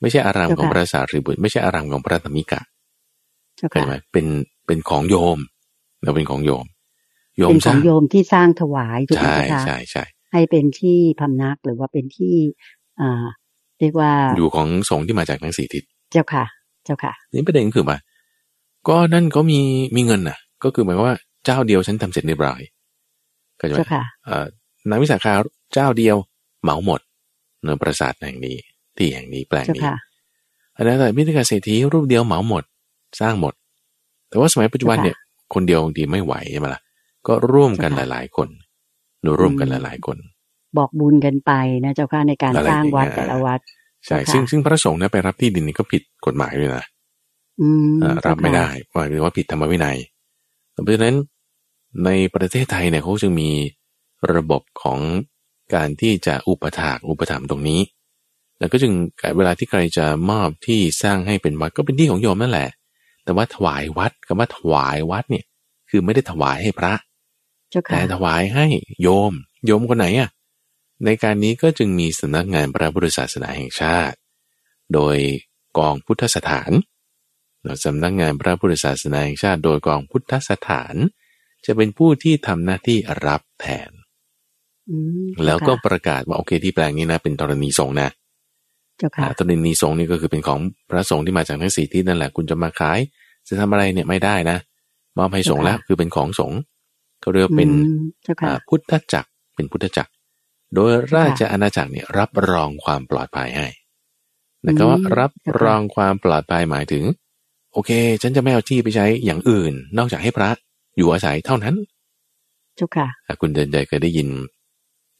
[0.00, 2.60] ไม่ใช่อารามเจ้าของค่ะพระสารีบุตร ไม่ใช่อารามของพระธรรมิกะ
[3.56, 4.26] เจ้าเห็นค่ะไหมเป็น
[4.66, 5.38] เป็นของโยม
[6.02, 6.66] เราเป็นของโยม
[7.38, 12.34] โยมเป็นสขอร้างงโยมที่สร้างถวายถูกไหมใช่เจ้าค่ะใช่ใช่ให้เป็นที่พำนักหรือว่าเป็นที่
[13.00, 13.26] อ่า
[13.80, 16.44] เรียกว่าอยู่ของสงฆ์ที่มาจากทั้งสี่ทิศเจ้าค่ะ
[16.84, 17.98] เจ้าค่ะ นี่ประเด็นคือว่า
[18.88, 19.60] ก็นั่นเขามี
[19.96, 22.60] มีเงินน่ะ ก็คือหมายความว่า เจ้าเดียวฉันทำเสร็จเรียบร้อย
[23.60, 24.46] ก็จะเจ้าค่ะเอ่อ
[24.90, 25.32] นางวิสาขา
[25.74, 26.16] เจ้าเดียว
[26.62, 27.00] เหมาหมด
[27.62, 28.56] เนื้อประสาทแห่งนี้
[28.96, 29.96] ที่แห่งนี้แปลงเจ้านี้ค่ะ
[30.76, 32.64] อันนั้นแต่มิตรกาเศรษฐีรูปเดียวเหมาหมด
[33.20, 33.54] สร้างหมด
[34.28, 35.16] แต่ว่าสมัยปัจจุบันเนี่ย
[35.54, 36.80] คนเดียวบางทีไม่ไหวใช่ไหมล่ะ
[37.26, 38.48] ก็ร่วมกันหเจ้าค่ะลาย ๆ คน
[39.22, 40.18] หนูร่วมกันอืหมลาย ๆ คน
[40.78, 41.52] บอกบุญกันไป
[41.84, 43.60] นะเจ้าค่ะในการอะไรสร้างวัดอย่างเงี้ยแต่ละวัด
[44.06, 46.84] ใช่เจ้าค่ะซึ่งซึ่งพระสงฆ์เนี่ยไปรับที่ดินนี่ก็ผิดกฎหมายด้วยนะ
[47.60, 49.98] อืมอ่าเจ้ารับไม่ค่ะได้หมายถึงว่าผิดธรรมวินัย
[50.82, 51.16] เพราะฉะนั้น
[52.04, 53.50] ในประเทศไทยเนี่ยเขาจึงมี
[54.34, 55.00] ระบบของ
[55.74, 57.80] การที่จะอุปถากอุปถัมภ์ตรงนี้
[58.58, 58.92] แล้วก็จึง
[59.36, 62.68] เวลาที่ใครจะมอบที่สร้างให้เป็นวัดก็เป็นที่ของโยมนั่นแหละ
[63.24, 65.44] แต่ว่าถวายวัดคำว่าถวายวัดเนี่ย
[65.90, 66.94] คือไม่ได้ถวายให้พระ
[67.70, 68.66] เจ้าแต่ค่ะถวายให้
[69.02, 69.32] โยม
[69.66, 70.30] โยมคนไหนอะ
[71.04, 74.16] ในการนี้ก็จึงมีสำนักงานพระพุทธศาสนาแห่งชาติ
[74.94, 75.16] โดย
[75.78, 76.70] กองพุทธสถาน
[77.84, 80.94] สำนักงานพระพุทธศาสนาแห่งชาติโดยกองพุทธสถาน
[81.66, 83.90] จะเป็นผู้ที่ทำหน้าที่รับแทน
[84.88, 84.96] อื
[85.26, 88.10] มแล้วก็เจ้าปค่ะระกาศว่าโอเคที่แปลงนี้นะ เป็นธรณีสงฆ์นะ
[88.98, 90.58] เจ้าค่ะอ่าธรณีสงฆ์นี่ก็คือเป็นของ
[90.90, 92.98] พระสงฆ์ที่มาจากทั้งสี่ที่นั่นแหละคุณจะมาขาย
[93.48, 94.58] จะทำอะไรเนี่ยไม่ได้นะ
[95.18, 96.58] มอบให้สงฆ์แล้วคือเป็นของสงฆ์
[97.20, 100.12] เขาเรียกว่าเป็นอืมเจ้าค่ะอ่าพุทธจักรเป็นพุทธจักร
[100.74, 103.68] โดยราชอาณาจักรเนี่ยรับรองความปลอดภัยให้
[104.66, 107.04] นะครับว่าอืมรับเจ้าค่ะรองความปลอดภัยหมายถึง
[107.72, 107.90] โอเค
[108.22, 110.50] ฉันจะไม่เอาที่ไปใช้อย่างอื่น นอกจากให้พระ
[110.96, 111.74] อยู่อาศัยเท่านั้น
[112.76, 114.28] เจ้าค่ะอะคุณเดินใจเคยได้ยิน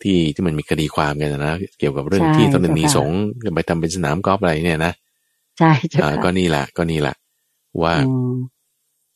[0.03, 3.19] ที่ที่มันมีคดีความกันนะ เกี่ยวกับเรื่องใช่ที่ตอนนีเจ้าค่ะสงฆ์
[3.55, 4.93] ไปทำเป็นสนามกอล์ฟอะไรเนี่ยนะ
[5.59, 7.17] ใช่เจ้าอ่าค่ะก็นี่แหละก็นี่แหละ
[7.83, 8.33] ว่าอืม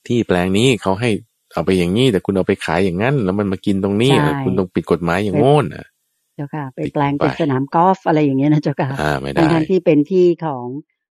[0.07, 1.11] ที่แปลงนี้เขาให้
[1.53, 5.87] เอาไปอย่างนี้แต่คุณเอาไปขายอย่างนั้น แล้วมันมากินตรงนี้ใช่อะคุณต้องปิดกฎหมายอย่างโง่นอะ
[6.35, 10.67] เจ้าค่ะไปติดแปลงเป็นไปสนามกอล์ฟอะไรอย่างเงี้ยนะเจ้าค่ะอ่าไม่ทั้ได้งทั้งๆที่เป็นที่ของ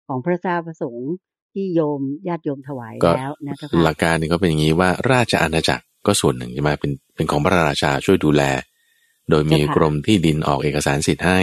[0.07, 1.09] ของพระเจ้าประสงค์
[1.53, 8.43] ที่โยมญาติโยมถวายก็แล้วนะเจ้าหค่ะลักการนี่ก็เป็นอย่างนี้ว่าราชอาณาจักรก็ส่วนหนึ่งใช่ไหมเป็นเป็นของพระราชาช่วยดูแล
[9.29, 11.39] โดยมีเจ้าค่ะกรมที่ดินออกเอกสารสิทธิ์ให้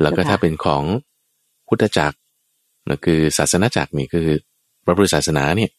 [0.00, 0.82] แล้วก็ถ้าเป็นของ
[1.68, 2.16] พุทธจักร
[2.90, 4.28] ก็คือศาสนาจักรนี่คือ
[4.84, 5.70] พระพุทธศาสนาเนี่ย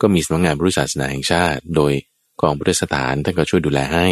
[0.00, 1.92] ก็มีสำนักงานพุทธศาสนาแห่งชาติ โดย
[2.40, 4.06] กองพุทธสถานท่านก็ช่วยดูแลให้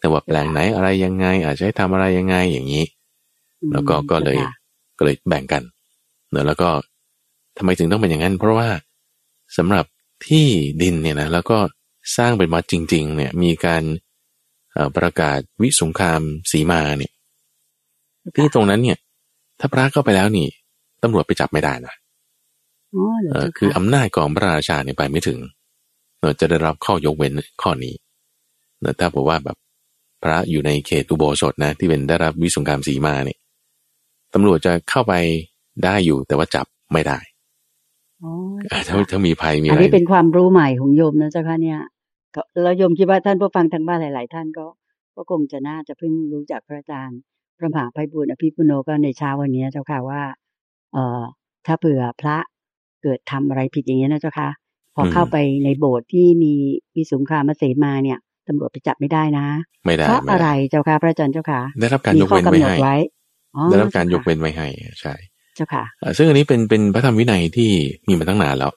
[0.00, 2.84] แต่ว่าแปลงไหนอะไรยังไง อาจจะให้ทำอะไรยังไงอย่างนี้
[3.72, 4.38] แล้วก็ก็เลย
[4.98, 5.62] ก็เลยแบ่งกัน
[6.30, 6.70] เนอะแล้วก็
[7.56, 8.68] ทำไมถึงต้องเป็นอย่างนั้น เพราะว่า
[9.56, 9.84] สำหรับ
[10.28, 10.46] ที่
[10.82, 11.58] ดินเนี่ยนะแล้วก็
[12.16, 13.82] สร้างเป็นวัดจริง ๆ เนี่ยมีการ
[14.96, 16.20] ประกาศวิสงคราม
[16.50, 17.12] สีมาเนี่ย
[18.34, 18.98] ที่ตรงนั้นเนี่ย
[19.60, 20.48] ถ้าพระเข้าไปแล้วนี่
[21.02, 21.94] ตำรวจไปจับไม่ได้นะ
[23.44, 25.38] อคืออำนาจของพระราชาเนี่ยไปไม่ถึง
[26.20, 27.32] เราจะได้รับข้อยกเว้น
[27.62, 27.94] ข้อนี้
[28.80, 29.56] แต่ถ้าบอกว่าแบบ
[30.22, 33.38] พระอยู่ในเขตอุโบสถนะที่เป็นได้รับวิสงครามสีมาเนี่ย
[34.34, 35.14] ตำรวจจะเข้าไป
[35.84, 37.18] ได้อยู่แต่ว่าจับไม่ได้
[38.72, 41.80] ถ้าถ้ามีภัยมีอะไรอันนี้เป็นความรู้ใหม่ของโยมนะเจ้าค่ะเนี่ย
[42.62, 44.66] แล้วโยมคิดว่าท่านผู้ฟังทางบ้านหลาย ๆ ท่านก็
[45.16, 47.18] ก็คงจะน่าจะเพิ่งรู้จักพระอาจารย์
[47.58, 50.22] พระมหาไพบุญอภิปุโนก็ในเช้าวันนี้เจ้าค่ะว่า
[50.92, 51.22] เอ่อ
[51.66, 52.36] ถ้าเผื่อพระ
[53.02, 54.48] เกิดทำอะไรผิดอย่างนี้นะเจ้าค่ะ
[54.94, 56.54] พอเข้าไปในโบสถ์ที่มี
[56.96, 58.18] มีสงครามมาเสมาเนี่ย
[58.48, 59.46] ตำรวจไปจับไม่ได้นะ
[59.86, 62.76] ไม่ได้เพราะอะไรเจ้าค่ะพระอาจารย์เจ้าค่ะ ได้รับการยกเว้นไว้ให้
[63.70, 64.68] ได้รับการยกเว้นไว้ให้
[65.00, 65.84] ใช่เจ้าค่ะ
[66.16, 67.70] ซึ่งอันนี้เป็นเป็นพระธรรมวินัยที่
[68.08, 68.72] มีมาตั้งนานแล้ว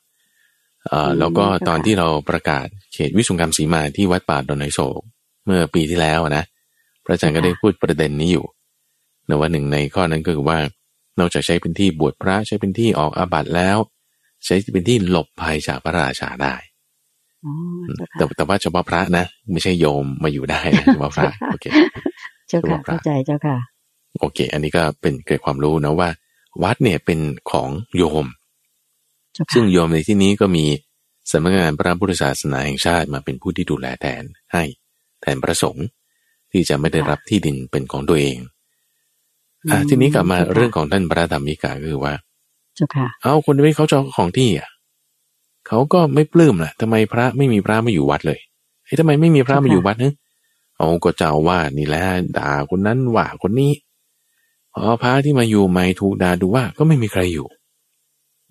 [0.87, 5.01] เอ่อแล้วก็ตอนที่เราประกาศเขตวิสุงกรรมสีมาที่วัดป่าดอนไนโศก
[5.45, 6.43] เมื่อปีที่แล้วนะ
[7.03, 8.45] พระอาจารย์ก็ได้พูดประเด็นนี้อยู่
[9.27, 10.57] ในว่าหนึ่งในข้อนั้นก็คือว่า
[11.19, 13.77] นอกจากใช้เป็นที่บวชพระใช้เป็นที่ออกอาบัติแล้ว
[14.45, 16.55] ใช้เป็นที่หลบภัยจากพระราชาได้
[18.15, 21.65] แต่แต่ว่าเฉพาะพระนะ ไม่ใช่โยมมาอยู่ได้นะเฉพาะพระโอเค
[22.49, 23.57] เจ้าค่ะเข้าใจเจ้าค่ะ
[24.21, 26.09] โอเค อันนี้ก็เป็นเกิดความรู้นะว่า
[26.63, 27.19] วัดเนี่ยเป็น
[27.51, 28.27] ของโยม
[29.53, 30.65] ซึ่งโยมในที่นี้ก็มี
[31.31, 34.23] สำนักงานพระพุทธศาสนาแห่งชาติมาเป็นผู้ที่ดูแลแทน
[34.53, 34.63] ให้
[35.21, 35.85] แทนประสงค์
[36.51, 38.37] ที่จะไม่ได้รับที่ดินเป็นของตัวเอง
[39.69, 42.13] อ่าทีนี้กลับมาเรื่องของท่านพระธรรมิกาคือว่า
[42.75, 44.69] เจ้าค่ะเอาคนที่เขาจองของที่อะ
[45.67, 48.39] เขาก็ไม่ปลื้มแหละทำไมพระไม่มีพระมาอยู่วัดเลย
[48.85, 50.13] เฮ้ยทำไมไม่มีพระมาอยู่วัดเนอะ
[50.77, 52.03] เอาก็เจ้าว่านี่แหละ
[52.37, 53.71] ด่าคนนั้นว่าคนนี้
[54.75, 57.47] พอพระที่มาอยู่ใหม่ถูกด่าดูว่าก็ไม่มีใครอยู่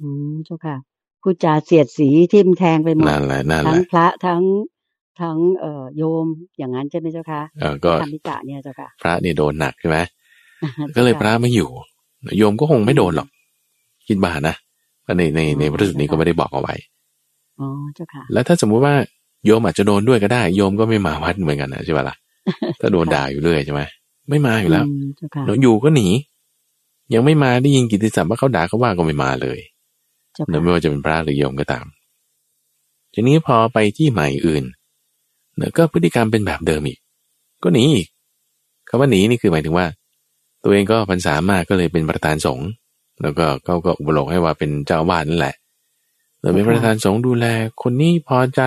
[0.00, 0.76] อืมเจ้าค่ะ
[1.22, 4.42] พูดจาเสียดสีทิมแทงไปหมดนั่นแหละนั่นแหละทั้งพระทั้ง
[5.20, 6.26] ทั้งเอ่อโยม
[6.58, 9.98] อย่างนั้นใช่ไหมเจ้าค่ะเออก็ธรรมิกะเนี่ยเจ้าค่ะ พระนี่โดนหนักใช่ไหม
[10.96, 11.70] ก็เลยพระไม่อยู่
[12.38, 13.28] โยมก็คงไม่โดนหรอก
[14.08, 14.54] คิดบ้านะ
[15.18, 16.74] ในในในพระสูตรนี้ก็ไม่ได้บอกเอาไว้
[17.60, 18.94] อ๋อเจ้าค่ะ แล้วถ้าสมมุติว่า
[19.46, 22.16] โยมอาจจะโดนด้วยก็ได้ โยมก็ไม่มาวัดเหมือนกันนะใช่ไหมล่ะ
[22.80, 23.82] ถ้าโดนด่าอยู่เรื่อยใช่ไหม
[24.28, 24.86] ไม่มาอยู่แล้ว
[25.46, 26.08] เราอยู่ก็หนี
[27.14, 29.58] ยังไม่มาได้ยินกิติศัพท์ว่าเขาด่าเขาว่าก็ไม่มาเลย
[30.48, 31.86] เนไม่ว่าจะเป็นพระหรือโยมก็ตาม
[33.14, 34.64] ทีนี้พอไปที่ใหม่อื่น
[35.56, 36.98] เนก็พฤติกรรมเป็นแบบเดิมอีก
[37.62, 38.08] ก็หนีอีก
[38.88, 39.86] คำว่าหนีนี่คือหมายถึงว่า
[40.62, 42.68] ตัวเองก็พรรษามากก็เลยเป็นประธานสงฆ์
[43.22, 45.54] แล้วก็เขาก็อุปโลกให้ว่าเป็นเจ้าวาดนั่นแหละ
[46.40, 47.46] เราเป็นประธานสงฆ์ดูแล
[47.82, 48.62] คนนี้พอใจ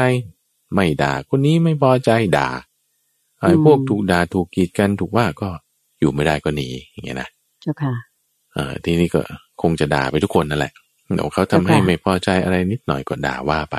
[0.74, 2.50] ไม่ด่า คนนี้ไม่พอใจด่า
[3.42, 5.50] ไอ้พวกถูกด่าถูกกีดกันถูกว่าก็
[6.00, 7.30] อยู่ไม่ได้ก็หนีอย่างเงี้ยนะ
[7.62, 7.94] เจ้าค่ะ
[8.56, 9.22] อ่าทีนี้ก็
[9.62, 10.74] คงจะด่าไปทุกคนนั่นแหละ
[11.14, 13.78] เดี๋ยวเขาทำให้ไม่พอใจอะไรนิดหน่อยก็ด่าว่าไป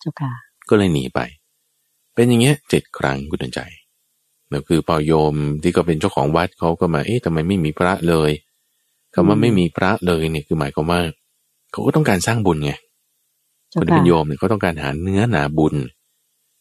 [0.00, 0.32] เจ้าค่ะ
[0.68, 1.20] ก็เลยหนีไป
[2.14, 3.60] เป็นอย่างเงี้ยเจ็ดครั้งกุณใจ
[4.50, 8.30] แล้วคือพอโยมที่ก็เป็นเจ้าของวัดเขาก็มา เอ๊ะทำไมไม่มีพระเลย
[9.14, 11.00] คำว่าไม่มีพระเลยเนี่ยคือหมายความว่า
[11.72, 12.72] เขาก็ต้องการสร้างบุญไง
[13.78, 15.74] คนที่เป็นโยมเนี่ยเขาต้องการหาเนื้อหนาบุญ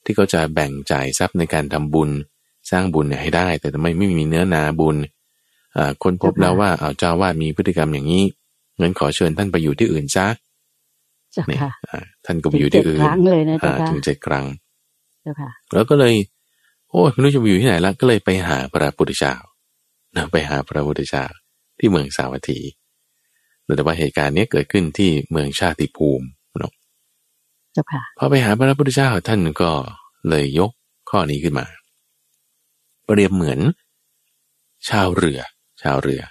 [0.03, 2.09] ที่เขาจะแบ่งจ่ายทรัพย์ในการทำบุญ
[2.71, 4.97] สร้างบุญเนี่ยให้ได้ แต่ทำไมไม่มีเนื้อหนาบุญ
[5.77, 8.23] อ่าคนพบแล้วว่าเอาเจ้าวาดมีพฤติกรรมอย่างนี้
[8.79, 10.27] งั้นขอเชิญท่านไปอยู่ที่อื่นซะ
[11.49, 11.57] นี่
[12.25, 12.99] ท่านก็ไปอยู่ที่อื่น
[13.89, 14.45] ถึงเจ็ดครั้ง
[15.73, 16.13] แล้วก็เลย
[16.89, 19.35] โอ้ไม่รู้จะไปอยู่ที่ไหนแล้วก็เลยไปหาพระพุทธเจ้า
[20.31, 21.25] ไปหาพระพุทธเจ้า
[21.79, 22.59] ที่เมืองสาวัตถี
[23.75, 26.25] แต่ว่าเหตุการณ์นี้เกิดขึ้นที่เมืองชาติภูมิ
[27.75, 29.71] เนาะพอไปหาพระพุทธเจ้าท่านก็
[30.29, 30.71] เลยยก
[31.09, 31.65] ข้อนี้ขึ้นมา
[33.05, 33.59] เปรียบเหมือน
[34.89, 35.39] ชาวเรือ
[35.81, 36.21] ชาวเรือ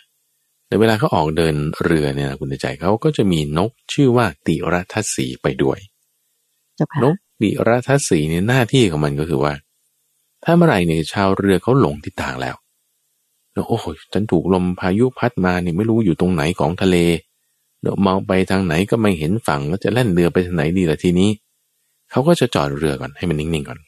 [0.69, 5.79] ในเวลาเขาออกเดินเรือเนี่ยคุณใจเขาก็จะมีนกชื่อว่าติรัทัศีไปด้วย
[7.03, 9.55] นกติรัทัศีเนี่ยหน้าที่ของมันก็คือว่า
[10.45, 12.57] ถ้าเมื่อไหร่เนี่ยชาวเรือเขาหลงทิศทางแล้ว
[13.53, 16.97] แล้วโอ้โหฉันถูกลมพายุพัดมาเนี่ยไม่รู้อยู่ตรงไหนของทะเล
[17.81, 21.31] เดี๋ยวมองไปทางไหนก็ไม่เห็นฝั่งแล้วจะแล่นเรือไปทางไหนดีล่ะทีนี้
[22.11, 23.79] เขาก็จะจอดเรือก่อนให้มันนิ่งๆก่อน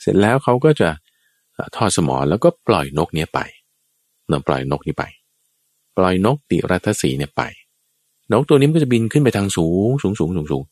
[0.00, 0.88] เสร็จแล้วเขาก็จะ
[1.76, 3.40] ทอดสมอแล้วก็ปล่อยนกเนี้ยไป
[4.28, 5.04] เนาะปล่อยนกนี้ไป
[5.96, 7.42] ปล่อยนกติรัตสีเนี่ยไป
[8.32, 10.62] นกตัวนี้มันก็จะบินขึ้นไปทางสูงสูงสูงสูงสูง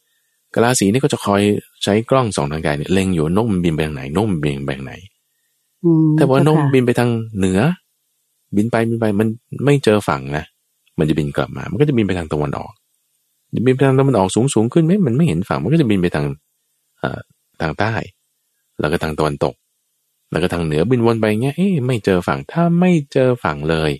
[0.55, 1.43] กะลาสีนี่ก็จะคอย
[1.83, 4.95] ใช้กล้องสองทางกายเนี่ยเล็งอยู่นกมันบินไปทางไหนนกมันบินไปทางไหน
[6.17, 7.61] แต่ว่านกบินไปทางเหนือ
[8.57, 9.29] บินไปบินไปมัน
[9.65, 10.45] ไม่เจอฝั่งนะ
[10.99, 12.73] มันจะบินกลับมา มันก็จะบินไปทางตะวันออก
[13.67, 16.27] บินไปทางตะวันออกสูงสูงขึ้นไหมมันไม่เห็นฝั่ง มันก็จะบินไปทาง
[16.99, 17.21] เอ่อ
[17.61, 17.93] ทางใต้
[18.81, 19.55] แล้วก็ทางตะวันตก
[20.31, 23.91] แล้วก็ทางเหนือบินวนไปเงี้ย เอ๊ะไม่เจอฝั่ง ถ้าไม่เจอฝั่งเลย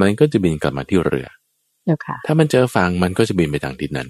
[0.00, 1.28] มันก็จะบินกลับมาที่เรือ
[1.84, 4.08] เจ้าค่ะ ถ้ามันเจอฝั่งมันก็จะบินไปทางทิศนั้น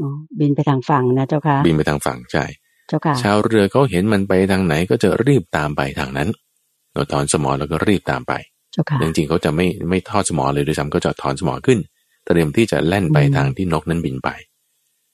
[0.00, 0.08] อ๋อ
[0.40, 2.44] บินไปทางฝั่งนะเจ้าค่ะ บินไปทางฝั่งใช่
[2.88, 6.28] เจ้าค่ะ ชาวเรือเขาเห็นมันไปทางไหนก็จะรีบตามไปทางนั้น
[6.92, 11.78] เราถอนสมอแล้วก็รีบตามไปเจ้าค่ะจริงๆเขาจะไม่ไม่ทอดสมอเลยด้วยซ้ำก็จะถอนสมอขึ้น
[12.26, 14.28] เตรียมที่จะแล่นไปอืมทางที่นกนั้นบินไป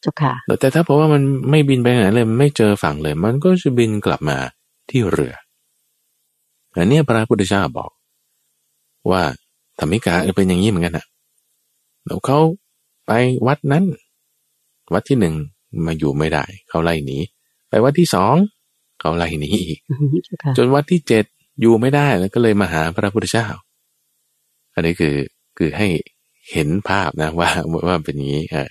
[0.02, 4.38] เจ้าค่ะแต่ถ้าเพราะว่ามันไม่บินไปไหนเลยไม่เจอฝั่งเลย มันก็จะบินกลับมา
[4.90, 5.34] ที่เรือ
[6.74, 7.90] อันเนี้ยพระพุทธเจ้าบอก
[9.10, 9.22] ว่า
[9.78, 11.06] ธรรมิกาเป็นอย่างนี้เหมือนกันนะ
[12.06, 12.38] แล้วเขา
[13.06, 13.10] ไป
[13.46, 13.84] วัดนั้น
[14.94, 15.34] วัดที่หนึ่ง
[15.86, 17.18] มาอยู่ไม่ได้ เขาไล่หนี
[17.68, 18.34] ไปวัดที่สอง
[19.00, 21.24] เขาไล่หนีอีกอืมเจ้าค่ะจนวัดที่เจ็ด
[21.60, 23.48] อยู่ไม่ได้แล้วก็เลยมาหาพระพุทธเจ้า
[24.74, 25.16] อันนี้คือ
[25.58, 25.88] คือให้
[26.52, 27.50] เห็นภาพนะว่า
[27.86, 28.70] ว่าเป็นอย่างนี้เออ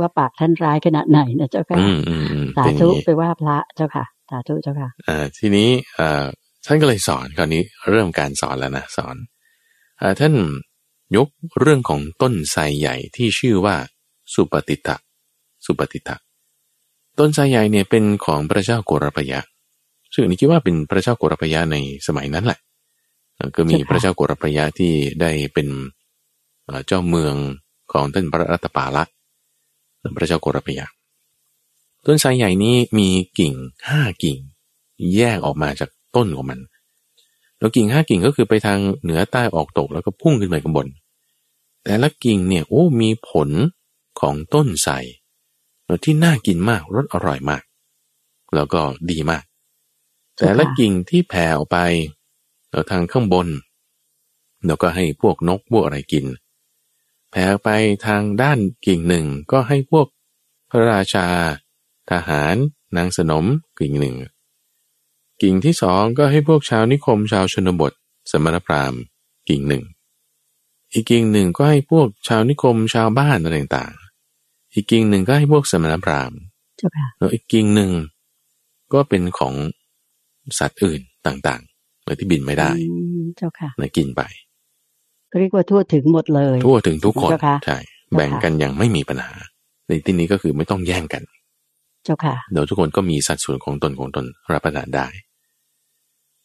[0.00, 6.24] ว่าปากท่านร้ายขนาดไหนนะเจ้าค่ะอืมอืมอืมสาเป็นอย่าธุงนี้ไปว่าพระเจ้าค่ะสาธุเจ้าค่ะอ่าทีนี้เอ่อ
[6.66, 9.16] ท่านก็เลยสอนคราวนี้เริ่มการสอนแล้วนะสอน
[10.00, 10.34] อ่าท่าน
[11.16, 11.28] ยก
[11.60, 13.76] เรื่องของต้นไทรใหญ่ที่ชื่อว่า
[14.34, 14.96] สุปฏิตะ
[15.64, 16.16] สุปฏิตะ
[17.18, 19.40] ต้นไทรใหญ่เนี่ยเป็นของพระเจ้าโกรพยะ
[20.12, 22.58] ซึ่งอันนี้คิดว่าเป็นพระเจ้าโกรพยะในสมัยนั้นแหละ
[23.36, 25.68] เอ่อก็มีเจ้าค่ะพระเจ้าโกรพยะที่ได้เป็น
[26.64, 27.34] เอ่อเจ้าเมือง
[27.92, 29.04] ของท่านพระรัตปาละ
[30.16, 30.86] พระเจ้าโกรพยะ
[32.06, 33.54] ต้นไทรใหญ่นี้มีกิ่ง
[33.88, 34.38] ห้ากิ่ง
[35.16, 36.60] แยกออกมาจากต้นของมัน
[37.58, 40.86] แล้วกิ่งห้ากิ่งก็คือไปทางเหนือใต้ออกตกแล้วก็พุ่งขึ้นไปข้างบน
[41.84, 43.48] แต่ละกิ่งเนี่ยโอ้มีผล
[44.20, 44.92] ของต้นไทร
[46.04, 47.62] ที่น่ากินมากรสอร่อยมาก
[48.54, 48.80] แล้วก็
[49.10, 49.42] ดีมาก
[50.38, 51.78] แต่ละกิ่งที่แผ่ออกไป
[52.70, 53.48] แล้วทางข้างบน
[54.66, 56.26] แล้วก็ให้พวกนกพวกอะไรกิน
[57.30, 57.68] แผ่ไป
[58.06, 60.06] ทางด้านกิ่งหนึ่งก็ให้พวก
[60.70, 61.26] พระราชา
[62.10, 62.54] ทหาร
[62.96, 63.44] นางสนม
[63.78, 64.16] กิ่งหนึ่ง
[65.42, 67.92] กิ่งที่สองก็ให้พวกชาวนิคมชาวชนบท
[68.30, 69.00] สมณพราหมณ์
[69.48, 69.84] กิ่งหนึ่ง
[70.92, 76.38] อีกกิ่งหนึ่งก็ให้พวกชาวนิคมชาวบ้านอะไรต่างๆอีกกิ่งหนึ่งก็ให้พวกสมณพราหมณ์
[76.76, 77.92] เจ้าค่ะแล้วอีกกิ่งหนึ่ง
[78.92, 79.54] ก็เป็นของ
[80.58, 84.22] สัตว์อื่นต่างๆเลยที่บินไม่ได้อืมเจ้าค่ะนะกินไป
[85.30, 87.78] ก็เรียกว่าทั่วถึงหมดเลย ทั่วถึงทุกคนเจ้าค่ะใช่
[88.14, 89.32] แบ่งกันอย่างไม่มีปัญหา
[89.86, 91.22] ในที่นี้ก็คือไม่ต้องแย่งกัน
[92.04, 95.06] เจ้าค่ะเดี๋ยวทุกคนก็มีสัดส่วนของตนของตนรับประทานได้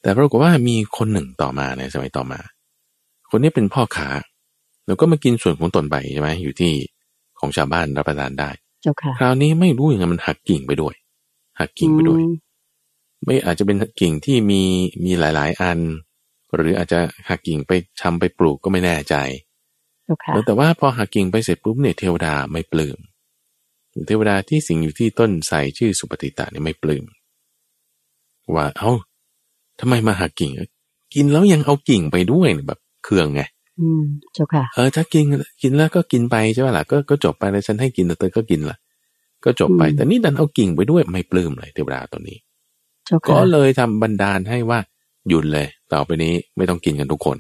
[0.02, 2.40] แต่ปรากฏว่ามีคนหนึ่งต่อมาในสมัยต่อมา
[3.30, 4.08] คนนี้เป็นพ่อค้า
[4.88, 6.72] แล้วก็มากินส่วนของตนไปใช่ไหมอยู่ที่
[7.40, 8.50] ของชาวบ้านรับประทานได้
[8.82, 10.94] เจ้าค่ะ คราวนี้ไม่รู้ยังไงมันหักกิ่งไปด้วย
[11.60, 12.34] หักกิ่งไปด้วยอืม
[13.26, 14.62] ไม่อาจจะเป็นกิ่งที่มี
[15.06, 15.80] มีหลาย ๆ อัน
[16.56, 17.00] หรืออาจจะ
[17.30, 17.72] หักกิ่งไป
[18.02, 19.16] ทำไปปลูกก็ไม่แน่ใจ
[20.06, 22.98] เจ้าค่ะแล้วแต่ว่าพอหักกิ่งไปเสร็จปุ๊บเนี่ยเทวดาไม่ปลื้ม
[24.08, 27.06] เทวดาที่สิงอยู่ที่ต้นไทรชื่อสุปฏิตะเนี่ยไม่ปลื้ม
[28.56, 28.92] ว่าเอ้า
[29.80, 30.52] ทำไมมาหักกิ่ง
[31.14, 33.42] กินแล้วยังเอากิ่งไปด้วยเนี่ยแบบเครื่องไง
[33.80, 34.04] อืม
[34.34, 35.26] เจ้าค่ะเออถ้ากิน
[35.62, 38.78] กินแล้วก็กินไปใช่ไหมล่ะก็ก็จบไปแล้วฉันให้กินแต่เธอก็กินละ
[39.46, 42.43] ก็จบไปอืมแต่นี่ดันเอากิ่งไปด้วยไม่ปลื้มเลยเทวดาตัวนี้เจ้า
[43.10, 44.80] ก็ค่ะเลยทำบันดาลให้ว่า
[45.30, 47.38] หยุดเลย ต่อไปนี้ไม่ต้องกินกันทุกคน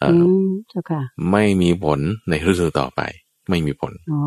[0.00, 3.00] เออือมเจ้าค่ะ ไม่มีผลในฤดูต่อไป
[3.50, 4.18] ไม่มีผลอ๋อ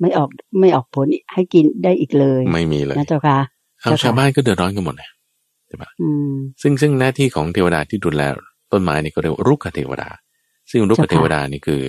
[0.00, 0.28] ไม่ออก
[0.60, 3.38] ไม่ออกผลให้กินได้อีกเลย ไม่มีเลยนะเจ้าค่ะ
[3.82, 5.10] เอาเจ้าค่ะชาวบ้านก็เดือดร้อนกันหมดเลย
[6.02, 8.22] อืมซึ่งซึ่งหน้าที่ของเทวดาที่ดูแล
[8.72, 10.10] ต้นไม้นี่ก็เรียกว่ารุกขเทวดา
[10.70, 11.82] ซึ่งรุกขเทวดานี่คือ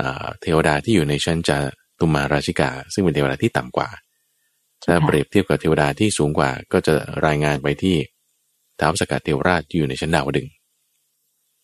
[0.00, 1.58] อ่าเทวดาที่อยู่ในชั้นจา
[1.98, 3.88] ตุมาราชิกา ซึ่งเป็นเทวดาที่ต่ำกว่า
[4.84, 6.94] ถ้าเปรียบเทียบกับเทวดาที่สูงกว่า ก็จะ
[7.26, 7.96] รายงานไปที่
[8.80, 10.52] ท้าวสกัดเทวราชที่อยู่ในชั้นดาวดึงส์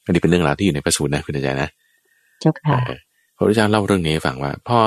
[0.05, 1.71] อันนี้เป็นเรื่องราวที่อยู่ในพระสูตรนะคุณอาจารย์นะ
[2.41, 2.99] เจ้าค่ะเออ
[3.37, 4.79] พระพุทธเจ้าเล่าเรื่องนี้ให้ฟังว่า พอ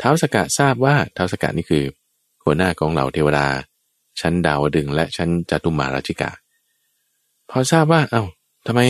[0.00, 1.84] ท้าวสกัดทราบว่าท้าวสกัดนี่คือ
[2.44, 3.46] หัวหน้าของเหล่าเทวดา
[4.20, 6.30] ชั้นดาวดึงส์และชั้นจตุมาราชิกา
[7.50, 8.24] พอทราบว่า เอา้า
[8.66, 8.80] ทำไม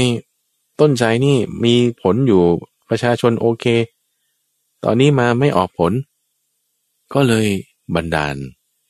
[0.80, 2.42] ต้นใจนี่มีผลอยู่
[2.88, 3.66] ประชาชนโอเค
[4.84, 5.92] ตอนนี้มาไม่ออกผล
[7.14, 7.46] ก็เลย
[7.94, 8.36] บันดาล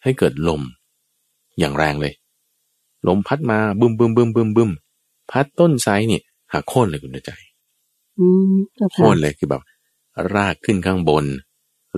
[0.07, 0.63] ให้เกิดลม
[1.59, 2.15] อย่างแรงเลย
[3.09, 4.71] ลมพัดมาบึมบึมบึมบึมบึม
[5.31, 7.31] พัดต้นไทรเนี่ยหักโค่นเลยคุณใจ
[8.19, 9.63] อืมเจ้าโค่ค่ะนเลยคือแบบ
[10.35, 11.25] รากขึ้นข้างบน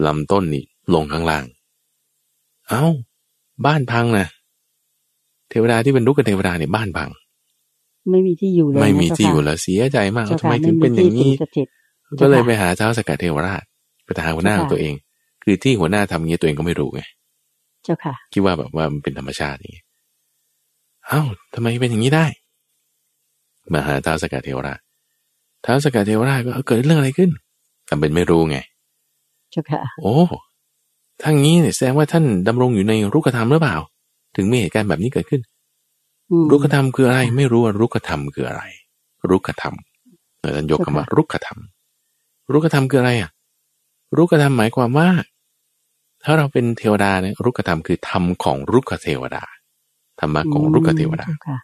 [0.07, 1.45] ลำต้นนี่ลงข้างล่าง
[2.69, 2.85] เอา้า
[3.67, 4.27] บ้านพังนะ
[5.51, 7.11] เทวดาที่เป็นลูกกับเทวดาเนี่ยบ้านพัง
[8.11, 11.67] ไม่มีที่อยู่เลยไม่มีนะที่อยู่เจ้าค่ะแล้วเสียใจมากเจ้าเอาทำไมค่ะถึงเป็นอย่างนี้นี้สถิต
[12.21, 13.63] ก็เลยเจ้าค่ะไปหาเท้าวสกัดเทวราช
[14.05, 14.95] ไปหาหัวหน้าของตัวเอง
[15.43, 17.03] คือที่หัวหน้าทำอย่างนี้ตัวเองก็ไม่รู้ไง
[17.85, 19.85] เจ้าค่ะ คิดว่าแบบว่ามันเป็นธรรมชาติอย่างนี้
[21.09, 21.22] เอ้า
[21.55, 22.26] ทำไมเป็นอย่างนี้ได้
[23.72, 24.81] มาหาท้าวสกัดเทวราช
[25.64, 27.31] ท้าวสกัดเทวราชก็เกิดเรื่องอะไรขึ้น
[27.89, 28.59] ทำเป็นไม่รู้ไง
[29.51, 30.14] เจ้าค่ะ โอ้
[31.22, 33.76] ทั้งนี้เนี่ยแสดงว่าท่านดำรงอยู่ในรุกธรรมหรือเปล่า
[34.37, 35.43] ถึงมีเหตุการณ์แบบนี้เกิดขึ้น
[36.31, 38.62] อืมรุกธรรมคืออะไร ไม่รู้ว่ารุกธรรมคืออะไร
[39.31, 39.74] รุกธรรม
[40.41, 41.59] เออท่านยกคำว่ารุกธรรม
[42.53, 43.31] รุกธรรมคืออะไรอะ
[44.16, 45.09] รุกธรรมหมายความว่า
[46.25, 49.43] ถ้าเราเป็นเทวดาเนี่ยรุกธรรมคือธรรมของรุกเทวดา
[50.21, 51.59] ธรรมะของรุกเทวดาเจ้าค่ะ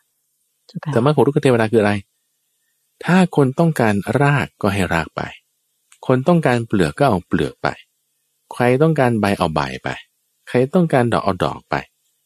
[0.67, 1.93] เจ้าค่ะธรรมะของรุกเทวดาคืออะไร
[3.05, 5.23] ถ้าคนต้องการรากก็ให้รากไป
[6.07, 7.69] คนต้องการเปลือกก็เอาเปลือกไป
[8.53, 9.89] ใครต้องการใบเอาใบไป
[10.49, 11.75] ใครต้องการดอกเอาดอกไป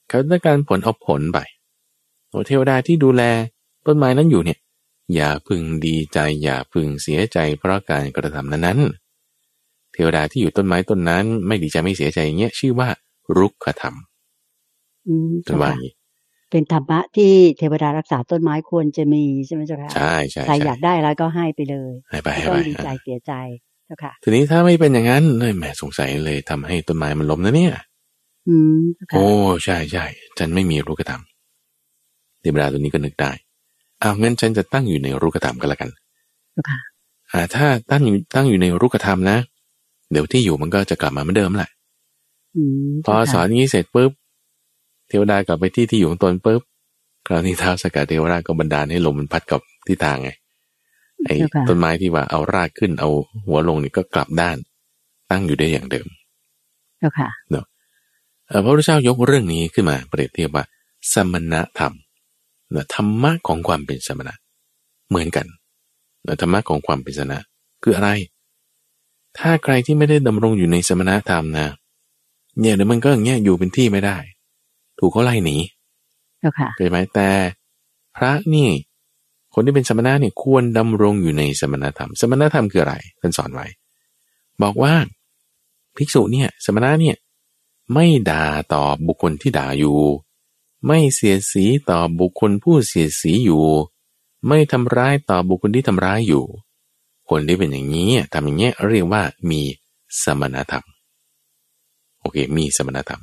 [0.09, 1.39] ใครต้องการผลเอาผลไป
[2.29, 3.22] โอ้เทวดาที่ดูแล
[3.87, 4.59] ต้นไม้นั้นอยู่เนี่ย
[5.14, 12.88] อย่าพึงดีใจอย่าพึงเสียใจเพราะการกระทำนั้นๆเทวดาที่อยู่ต้นไม้ต้นนั้น ไม่ดีใจไม่เสียใจอย่างเงี้ยชื่อว่า
[13.38, 13.96] รุกขธรรม
[15.09, 15.94] อืมเป็นเจ้าว่าอค่ะย่างนี้
[16.51, 23.32] เป็นธรรมะที่เทวดารักษาต้นไม้ควรจะมีใช่ไหมเจ้าค่ะใช่ใช่ใครใช่อยากได้แล้วก็ให้ไปเลยให้ไปไม่ให้ต้อไปงดีใจอ่าเสียใจ
[23.86, 27.74] เจ้าค่ะ ทีนี้ถ้าไม่เป็นอย่างนั้นเลยแหมสงสัยเลยทำให้ต้นไม้มันล้มนะเนี่ย
[28.49, 29.26] อืมเจ้าค่ะโอ้
[29.64, 30.07] ใช่ใช่
[30.38, 31.22] ฉันไม่มีรูกธรรม
[32.40, 33.32] เทวดาตัวนี้ก็นึกได้
[34.01, 35.90] เอางั้นฉันจะตั้งอยู่ในรูกธรรมก็แล้วกัน
[36.53, 36.80] เจ้าค่ะ
[37.32, 39.38] อ่าถ้าตั้งอยู่ตั้งอยู่ในรูกธรรมนะ
[40.13, 41.71] เดี๋ยวที่อยู่มันก็จะกลับมาเหมือนเดิมแหละ
[42.57, 44.11] อืมพอเจ้าค่ะสอนอย่างนี้เสร็จปุ๊บ
[45.09, 46.61] เทวดากลับไปที่ที่อยู่ของตนปุ๊บ
[47.27, 50.31] คราวนี้ท้าวสกัดเทวราชก็บันดาลให้ลมมันพัดกับทิศทางไง
[51.25, 53.09] ไอ้เจ้าค่ะต้นไม้ที่ว่าเอารากขึ้นเอา
[53.47, 54.57] หัวลงนี่ก็กลับด้าน
[55.31, 56.07] ตั้งอยู่ได้อย่างเดิม
[56.99, 57.29] เจ้าค่ะ
[58.47, 60.65] เอ่อพระพุทธเจ้ายกเรื่องนี้ขึ้นมาเปรียบเทียบว่า
[61.13, 61.93] สมณธรรม
[62.75, 64.35] นะธรรมะของความเป็นสมณะ
[65.09, 65.47] เหมือนกัน
[66.27, 67.39] นะธรรมะของความเป็นสมณะ
[67.83, 68.11] คืออะไร
[69.39, 71.68] ถ้าใครที่ไม่ได้ดำรงอยู่ในสมณธรรมนะ
[72.61, 74.16] เนี่ยเดี๋ยวมันก็อย่างเงี้ยอยู่เป็นที่ไม่ได้
[74.99, 75.57] ถูกเขาไล่หนี
[76.39, 77.29] เจ้าค่ะเข้าใจไหมแต่
[78.16, 78.68] พระนี่
[79.55, 83.66] คนที่เป็นสมณะเนี่ยควรดำรงอยู่ในสมณธรรม สมณธรรมคืออะไรท่านสอนไว้
[84.62, 84.95] บอกว่า
[85.97, 87.16] ภิกษุเนี่ยสมณะเนี่ย
[87.95, 89.99] ไม่ด่าต่อบุคคลที่ด่าอยู่
[90.87, 93.64] ไม่เสียดสีต่อบุคคลผู้เสียดสีอยู่
[94.47, 96.45] ไม่ทำร้ายต่อบุคคลที่ทำร้ายอยู่
[97.31, 99.61] คนที่เป็นอย่างนี้ทำอย่างเงี้ยเรียกว่ามี
[100.24, 100.85] สมณธรรม
[102.20, 103.22] โอเค มีสมณธรรม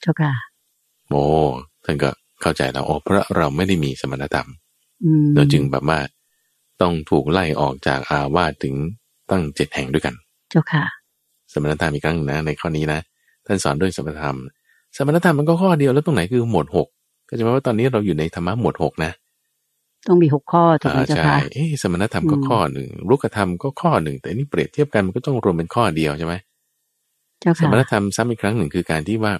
[0.00, 0.32] เจ้าค่ะ
[1.08, 1.22] โอ้
[1.84, 2.10] ท่านก็
[2.40, 4.48] เข้าใจแล้วอ๋อเพราะเราไม่ได้มีสมณธรรม
[5.04, 6.00] อืมเราจึงแบบว่า
[6.80, 8.74] ต้องถูกไล่ออกจากอาวาสถึง
[9.30, 10.14] ตั้งเจ็ดแห่งด้วยกัน
[10.50, 10.84] เจ้าค่ะ
[11.52, 13.00] สมณธรรมอีกครั้งหนึ่งนะ ในข้อนี้นะ
[13.46, 14.36] ท่านสอนด้วยสมณธรรม
[14.96, 16.88] สมณธรรมมันก็ข้อเดียวแล้วตรงไหนคือหมวดหก
[17.28, 19.12] ก็จะหมายว่าตอนนี้เราอยู่ในธรรมะหมวดหกนะ
[20.06, 26.34] ต้องมีหกข้อถูกไหมอ่าเจ้าใช่ค่ะเอ๊ะสมณธรรมก็อืมข้อหนึ่งรุกธรรมก็ข้อหนึ่งแต่นี่เปรียบเทียบกันมันก็ต้องรวมเป็นข้อเดียวใช่ไหม
[27.40, 29.32] เจ้าสค่ะมณธรรมซ้ำอีกครั้งหนึ่งคือการที่ว่า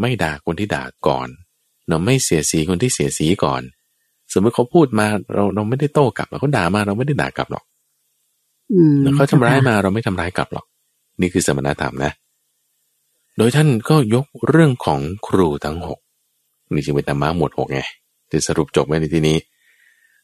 [0.00, 1.28] ไม่ด่าคนที่ด่าก่อน
[1.88, 3.62] เราไม่เสียสีคนที่เสียสีก่อน
[4.32, 7.64] สมมติเขาพูดมาเราเราไม่ได้โต้กลับเขาด่ามาเราไม่ได้ด่ากลับหรอก
[8.72, 10.66] อืมเขาทำร้ายเจ้ค่ะมาเราไม่ทำร้ายกลับหรอก
[11.20, 12.12] นี่คือสมณธรรมนะ
[13.38, 15.98] โดยท่านก็ยกเรื่องของครูทั้งหก
[16.72, 17.80] นี่จึงเป็นธรรมะหมวดหกไง
[18.30, 19.36] จะสรุปจบไว้ในที่นี้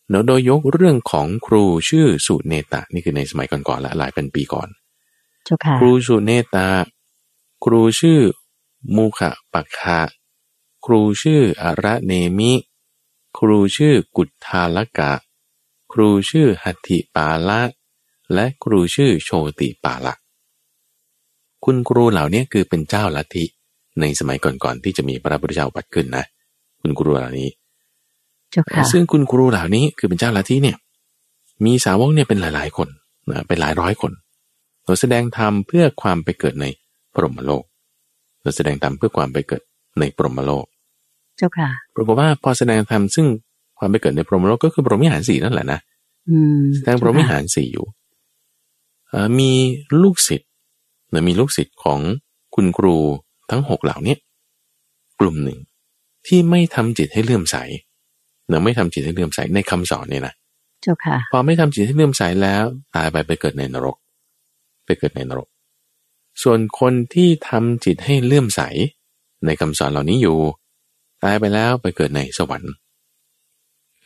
[0.08, 4.68] เนาะโดยยกเรื่องของครูชื่อสุเนตะนี่คือในสมัยก่อนๆละหลายพันปีก่อน
[5.44, 6.68] เจ้าค่ะครูสุเนตา
[7.64, 8.20] ครูชื่อ
[8.96, 10.00] มูขะปักขะ
[10.84, 12.52] ครูชื่ออาระเนมิ
[13.38, 15.12] ครูชื่อกุฏทาลกะ
[15.92, 17.60] ครูชื่อหัตถิปาละ
[18.34, 19.30] และครูชื่อโช
[19.60, 20.14] ติปาละ
[21.64, 23.44] คุณครูเหล่านี้คือเป็นเจ้าลัทธิ
[24.00, 26.24] ในสมัยก่อนๆที่จะมีพระพุทธเจ้าบัตรขึ้นนะ
[26.80, 27.61] คุณครูเหล่านี้เจ้าค่ะ
[28.92, 30.76] ซึ่งคุณครูเหล่านี้คือเป็นเจ้าลัทธิเนี่ย
[31.64, 32.88] มีสาวกเนี่ยเป็นหลาย ๆ คน
[33.30, 34.12] นะเป็นหลายร้อยคน
[34.84, 36.66] เราแสดงธรรมเพื่อความไปเกิดใน
[37.14, 37.64] พรหมโลก
[38.42, 39.62] เราแสดงธรรมเพื่อความไปเกิด
[39.98, 40.64] ในพรหมโลก
[41.36, 43.26] เจ้าค่ะปรากฏว่าพอแสดงธรรมซึ่ง
[43.78, 45.80] ความไปเกิดในพรหมโลกก็คือพรหมวิหารสี่นั่นแหละนะ
[46.28, 47.86] อืมแสดงพรหมวิหารสี่อยู่
[49.08, 49.52] เอ่อมี
[50.02, 50.50] ลูกศิษย์
[51.12, 52.00] นะมีลูกศิษย์ของ
[52.54, 52.96] คุณครู
[53.50, 54.16] ทั้งหกเหล่านี้
[55.20, 55.58] กลุ่มหนึ่ง
[56.26, 57.56] ที่ไม่ทำจิตให้เลื่อมใส
[58.48, 60.34] เนะไม่ทำจิตให้เลื่อมใสในคำสอนเนี่ยนะ
[60.82, 62.64] เจ้าค่ะ พอไม่ทำจิตให้เลื่อมใสแล้ว
[62.94, 63.96] ตายไปไปเกิดในนรก
[64.86, 65.48] ไปเกิดในนรก
[66.42, 68.60] ส่วนคนที่ทำจิตให้เลื่อมใส
[69.46, 70.36] ในคำสอนเหล่านี้อยู่
[71.24, 72.72] ตายไปแล้วไปเกิดในสวรรค์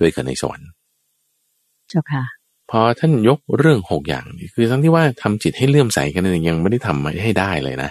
[0.03, 0.69] ไปเกิดในสวรรค์
[1.89, 2.23] เจ้าค่ะ
[2.71, 7.91] พอท่านยกเรื่องหกอย่างนี่คือทั้งที่ว่าทำจิตให้เลื่อมใสกันเนี่ยยังไม่ได้ทำให้ได้เลยนะ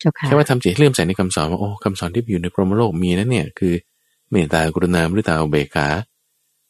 [0.00, 3.72] เจ้าค่ะแค่ว่าทำจิตให้เลื่อมใสในคำสอนว่าโอ้คำสอนที่อยู่ในพรหมโลกมีนะเนี่ยคือ
[4.30, 5.86] เมตตากรุณาเมตตาเบกขา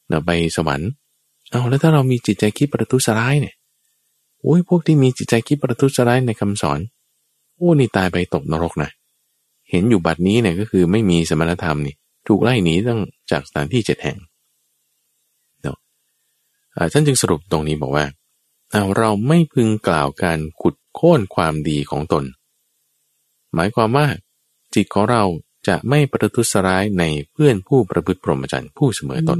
[0.08, 0.90] เราไปสวรรค์
[1.50, 3.54] เอาแล้วถ้าเรามีจิตใจคิดประทุษร้ายเนี่ย
[4.40, 6.78] โอ้ยพวกที่มีจิตใจคิดประทุษร้ายในคำสอน
[7.54, 8.90] โอ้นี่ตายไปตกนรกนะ
[9.70, 11.94] เห็นอยู่บัดนี้เนี่ยก็คือไม่มีสมณธรรมนี่
[12.28, 13.00] ถูกไล่หนีตั้ง
[13.30, 14.18] จากสถานที่เจ็ดแห่ง
[15.62, 15.76] เนาะ
[16.92, 18.06] ท่านจึงสรุปตรงนี้บอกว่า
[18.98, 22.24] เราไม่พึงกล่าวการขุดโค่นความดีของตน
[23.54, 24.06] หมายความว่า
[24.74, 25.22] จิตของเรา
[25.68, 29.38] จะไม่ประทุษร้ายในเพื่อนผู้ประพฤติพรหมจรรย์ผู้เสมอตน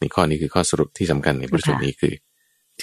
[0.00, 2.14] นี่ข้อนี้คือข้อสรุปที่สำคัญในประสูตรนี้คือ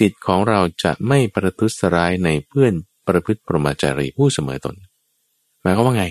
[0.00, 2.72] จิตของเราจะไม่ประทุษร้ายในเพื่อน
[3.08, 4.74] ประพฤติพรหมจรรย์ผู้เสมอตน
[5.62, 6.04] หมายความว่าไง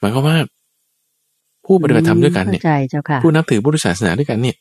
[0.00, 0.38] หมายความว่า
[1.66, 2.62] ผู้ปฏิบัติธรรมด้วยกันเนี่ย
[3.22, 4.56] ผู้นับถือพุทธศาสนาด้วยกันเนี่ย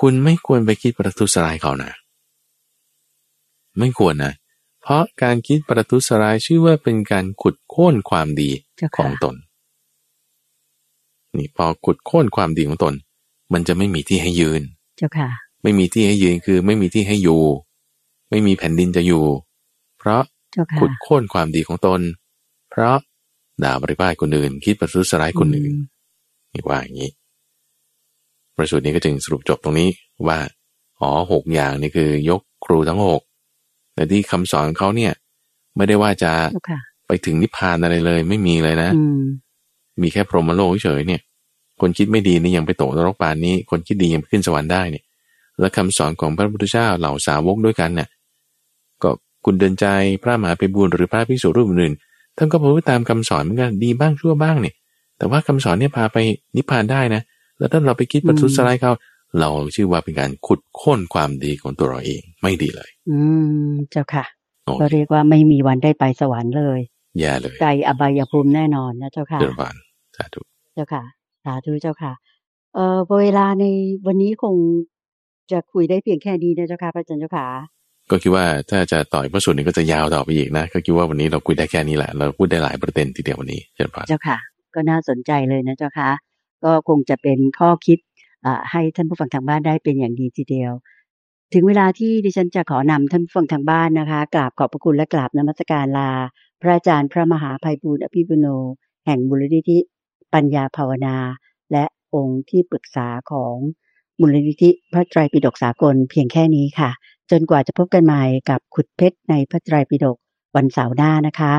[0.00, 1.90] คุณไม่ควรไปคิดประทุษร้ายเขานะ
[3.78, 4.32] ไม่ควรนะ
[4.82, 8.50] เพราะการคิดประทุษร้ายชื่อว่าเป็นการขุดโค่นความดี
[8.96, 9.34] ของตน
[11.36, 12.94] นี่พอขุดโค่นความดีของตน
[13.52, 14.62] มันจะไม่มีที่ให้ยืน
[14.96, 15.28] เจ้าค่ะ
[15.62, 17.42] ไม่มีที่ให้ยืนคือไม่มีที่ให้อยู่
[18.30, 19.24] ไม่มีแผ่นดินจะอยู่
[19.98, 20.22] เพราะ
[20.80, 22.00] ขุดโค่นความดีของตน
[22.70, 22.96] เพราะ
[23.62, 25.72] ด่าบริพาทคนอื่น คิดประทุษร้ายคนอื่น
[26.52, 27.10] นี่ว่าอย่างนี้
[28.56, 29.90] ประสูตรนี้ก็จึงสรุปจบตรงนี้
[30.26, 30.38] ว่า
[31.00, 33.22] อ๋อหกอย่างนี่คือยกครูทั้งหก
[33.94, 35.12] แต่ที่คำสอนเขาเนี่ย
[35.76, 36.32] ไม่ได้ว่าจะ
[37.06, 38.90] ไปถึงนิพพานอะไรเลย ไม่มีเลยนะ
[40.02, 41.20] มีแค่พรหมโลกเฉยเนี่ย
[41.80, 45.04] คนคิดไม่ดีนี่ยังไปตกนรกปานนี้ คนคิดดียังขึ้นสวรรค์ได้เนี่ย
[45.60, 48.08] แล้วคำสอนของพระพุทธเจ้าเหล่าสาวกด้วยกันเนี่ย
[49.02, 49.10] ก็
[49.44, 49.86] คุณเดินใจ
[50.22, 51.94] พระมหาไปบุญหรือพระภิกษุรูปอื่น
[52.36, 54.74] ท่านก็พูดตามคำสอนเหมือนกันดีบ้างชั่วบ้างเนี่ย
[55.18, 56.16] แต่ว่าคำสอนเนี่ยพาไป
[56.56, 57.22] นิพพานได้นะ
[57.58, 58.92] แล้วถ้าเราไปคิดประทุษร้ายเขา
[59.40, 63.18] เราชื่อว่าเป็นการขุดค้นความดีของตัวเราเองไม่ดีเลย อื
[63.70, 64.24] มเจ้าค่ะ
[64.80, 66.80] ก็เรียกว่าไม่มีวันได้ไปสวรรค์เลย
[67.18, 69.70] แย่เลยใจอบายภูมิแน่นอนนะเจ้าค่ะเจ้าค่ะ
[70.16, 70.40] สาธุ
[70.74, 71.02] เจ้าค่ะ
[71.44, 72.12] สาธุเจ้าค่ะ
[72.74, 73.64] เอ่อเวลาใน
[74.06, 74.56] วันนี้คง
[75.52, 77.46] จะคุยได้เพียงแค่นี้นะเจ้าค่ะพระอาจารย์เจ้าค่ะ
[78.10, 84.38] ก็คิดว่าถ้าจะต่อยพระสูตรนี้ก็จะยาวต่อไปอีกนะ ก็คิดว่าวันนี้เราคุยได้แค่นี้แหละ เราพูดได้หลายประเด็นทีเดียววันนี้เจ้าค่ะเจ้าค่ะ
[84.74, 86.10] ก็น่าสนใจเลยนะเจ้าค่ะ
[86.64, 87.98] ก็คงจะเป็นข้อคิด
[88.70, 90.72] ให้ท่านผู้ฟังทางบ้านได้เป็นอย่างดีทีเดียว
[91.54, 96.10] ถึงเวลาที่ดิฉันจะขอนำท่านผู้ฟังทางบ้านนะคะกราบขอบพระคุณและกราบนมัสการลา
[96.60, 98.46] พระอาจารย์พระมหาภัยบูร์อภิปุโน
[99.06, 99.78] แห่งบุรณิธิ
[100.34, 101.16] ปัญญาภาวนา
[101.72, 101.84] และ
[102.14, 103.54] องค์ที่ปรึกษาของ
[104.20, 106.90] มูลนิธิพระไตรปิฎกสากลเพียงแค่นี้ค่ะ
[107.30, 110.16] จนกว่าจะพบกันใหม่กับขุดเพชรในพระไตรปิฎก
[110.56, 111.54] วันเสาร์หน้านะคะ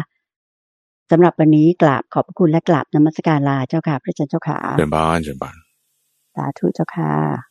[1.12, 5.56] สำหรับวันนี้กราบขอบพระคุณและกราบนมัสการลาเจ้าค่ะ พระอาจารย์เจ้าค่ะเดินบ้านเดินบ้าน
[6.36, 7.51] สาธุเจ้าค่ะ